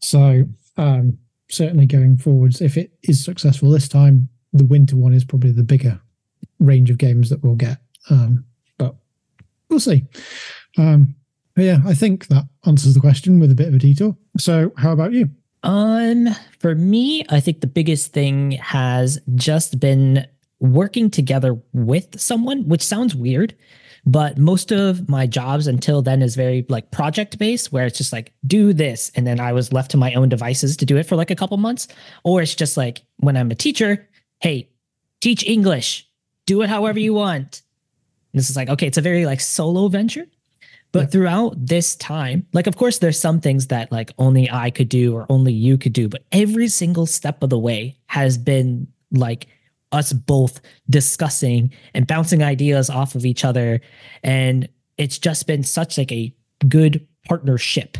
[0.00, 0.44] So
[0.76, 1.18] um,
[1.52, 5.62] certainly going forwards, if it is successful this time, the winter one is probably the
[5.62, 6.00] bigger
[6.58, 7.78] range of games that we'll get.
[8.10, 8.44] Um,
[8.78, 8.96] but
[9.68, 10.04] we'll see.
[10.78, 11.14] Um,
[11.56, 14.16] yeah, I think that answers the question with a bit of a detour.
[14.38, 15.28] So, how about you?
[15.62, 16.28] Um,
[16.58, 20.26] for me, I think the biggest thing has just been
[20.60, 23.54] working together with someone, which sounds weird,
[24.04, 28.12] but most of my jobs until then is very like project based, where it's just
[28.12, 31.04] like do this, and then I was left to my own devices to do it
[31.04, 31.88] for like a couple months,
[32.24, 34.08] or it's just like when I'm a teacher,
[34.40, 34.68] hey,
[35.20, 36.08] teach English,
[36.46, 37.62] do it however you want
[38.32, 40.26] this is like, okay, it's a very like solo venture.
[40.90, 41.06] But yeah.
[41.06, 45.14] throughout this time, like, of course, there's some things that like only I could do
[45.14, 49.46] or only you could do, but every single step of the way has been like
[49.92, 53.80] us both discussing and bouncing ideas off of each other.
[54.22, 54.68] And
[54.98, 56.34] it's just been such like a
[56.68, 57.98] good partnership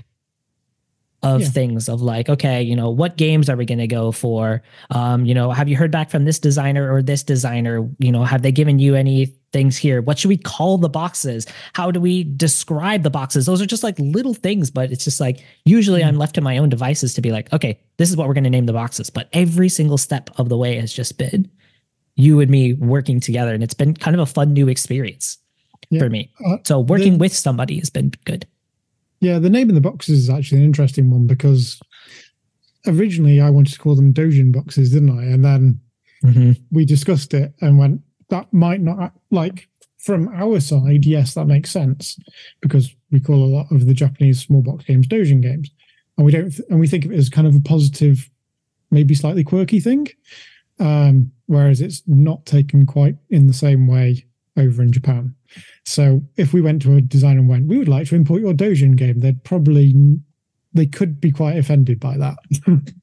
[1.22, 1.48] of yeah.
[1.48, 5.24] things of like okay you know what games are we going to go for um
[5.24, 8.42] you know have you heard back from this designer or this designer you know have
[8.42, 10.00] they given you any things here.
[10.02, 11.46] What should we call the boxes?
[11.74, 13.46] How do we describe the boxes?
[13.46, 16.58] Those are just like little things, but it's just like usually I'm left to my
[16.58, 19.10] own devices to be like, okay, this is what we're going to name the boxes.
[19.10, 21.50] But every single step of the way has just been
[22.16, 23.54] you and me working together.
[23.54, 25.38] And it's been kind of a fun new experience
[25.90, 26.00] yeah.
[26.00, 26.30] for me.
[26.44, 28.46] Uh, so working the, with somebody has been good.
[29.20, 31.80] Yeah, the name of the boxes is actually an interesting one because
[32.86, 35.22] originally I wanted to call them Dojin boxes, didn't I?
[35.22, 35.80] And then
[36.24, 36.52] mm-hmm.
[36.70, 38.00] we discussed it and went,
[38.30, 39.68] that might not like
[40.02, 42.18] from our side, yes, that makes sense
[42.60, 45.70] because we call a lot of the Japanese small box games Dojin games,
[46.16, 48.28] and we don't and we think of it as kind of a positive,
[48.90, 50.08] maybe slightly quirky thing,
[50.82, 54.26] um, whereas it's not taken quite in the same way
[54.56, 55.34] over in Japan.
[55.84, 58.52] So if we went to a designer and went, we would like to import your
[58.52, 59.94] Dojin game, they'd probably
[60.74, 62.38] they could be quite offended by that.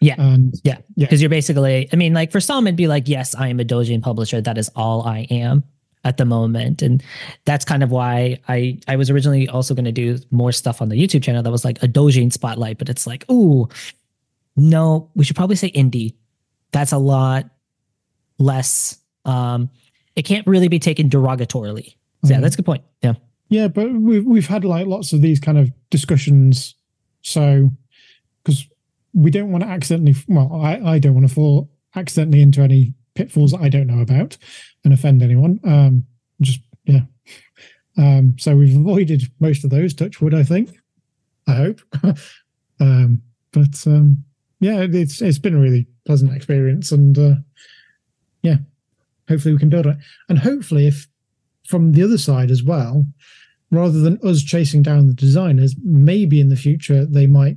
[0.00, 0.16] yeah.
[0.18, 0.78] And yeah.
[0.96, 1.06] Yeah.
[1.06, 3.64] Because you're basically, I mean, like for some, it'd be like, yes, I am a
[3.64, 4.40] Dojin publisher.
[4.40, 5.64] That is all I am.
[6.04, 7.00] at the moment and
[7.44, 10.88] that's kind of why i i was originally also going to do more stuff on
[10.88, 13.68] the youtube channel that was like a dojin spotlight but it's like oh
[14.56, 16.12] no we should probably say indie
[16.72, 17.48] that's a lot
[18.38, 19.70] less um
[20.16, 21.94] it can't really be taken derogatorily
[22.24, 23.14] so yeah that's a good point yeah
[23.48, 26.74] yeah but we've, we've had like lots of these kind of discussions
[27.22, 27.70] so
[28.42, 28.66] because
[29.14, 32.94] we don't want to accidentally well i i don't want to fall accidentally into any
[33.14, 34.36] pitfalls that i don't know about
[34.84, 35.60] and offend anyone.
[35.64, 36.06] Um,
[36.40, 37.02] just yeah.
[37.96, 39.94] Um, so we've avoided most of those.
[39.94, 40.70] Touch wood, I think.
[41.46, 41.80] I hope.
[42.80, 44.24] um, but um,
[44.62, 47.34] yeah, it's it's been a really pleasant experience, and uh,
[48.42, 48.58] yeah,
[49.28, 49.96] hopefully we can build it.
[50.28, 51.08] And hopefully, if
[51.66, 53.04] from the other side as well,
[53.72, 57.56] rather than us chasing down the designers, maybe in the future they might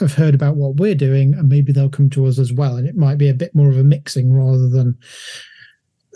[0.00, 2.88] have heard about what we're doing, and maybe they'll come to us as well, and
[2.88, 4.96] it might be a bit more of a mixing rather than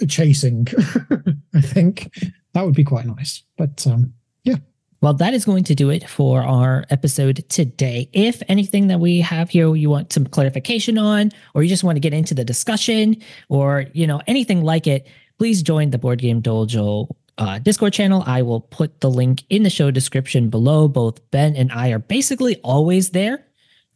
[0.09, 0.67] chasing.
[1.55, 2.11] I think
[2.55, 3.43] that would be quite nice.
[3.59, 4.15] But um,
[4.45, 4.57] yeah.
[5.03, 8.09] Well, that is going to do it for our episode today.
[8.13, 11.97] If anything that we have here you want some clarification on, or you just want
[11.97, 16.21] to get into the discussion, or you know anything like it, please join the Board
[16.21, 18.23] Game Dojo uh, Discord channel.
[18.29, 20.87] I will put the link in the show description below.
[20.87, 23.45] Both Ben and I are basically always there.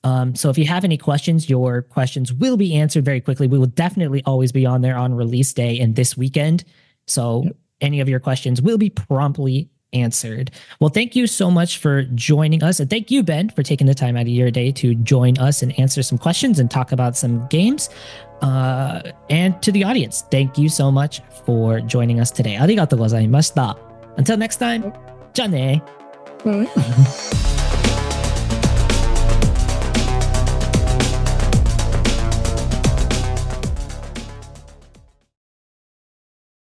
[0.02, 3.46] Um, so if you have any questions, your questions will be answered very quickly.
[3.46, 6.64] We will definitely always be on there on release day and this weekend.
[7.06, 7.56] So yep.
[7.80, 10.51] any of your questions will be promptly answered.
[10.79, 12.79] Well, thank you so much for joining us.
[12.79, 15.61] And thank you, Ben, for taking the time out of your day to join us
[15.61, 17.89] and answer some questions and talk about some games.
[18.41, 22.55] Uh, and to the audience, thank you so much for joining us today.
[22.55, 23.77] Arigatou gozaimashita.
[24.17, 24.93] Until next time,
[25.33, 25.81] じゃあね。
[26.43, 27.54] Bye.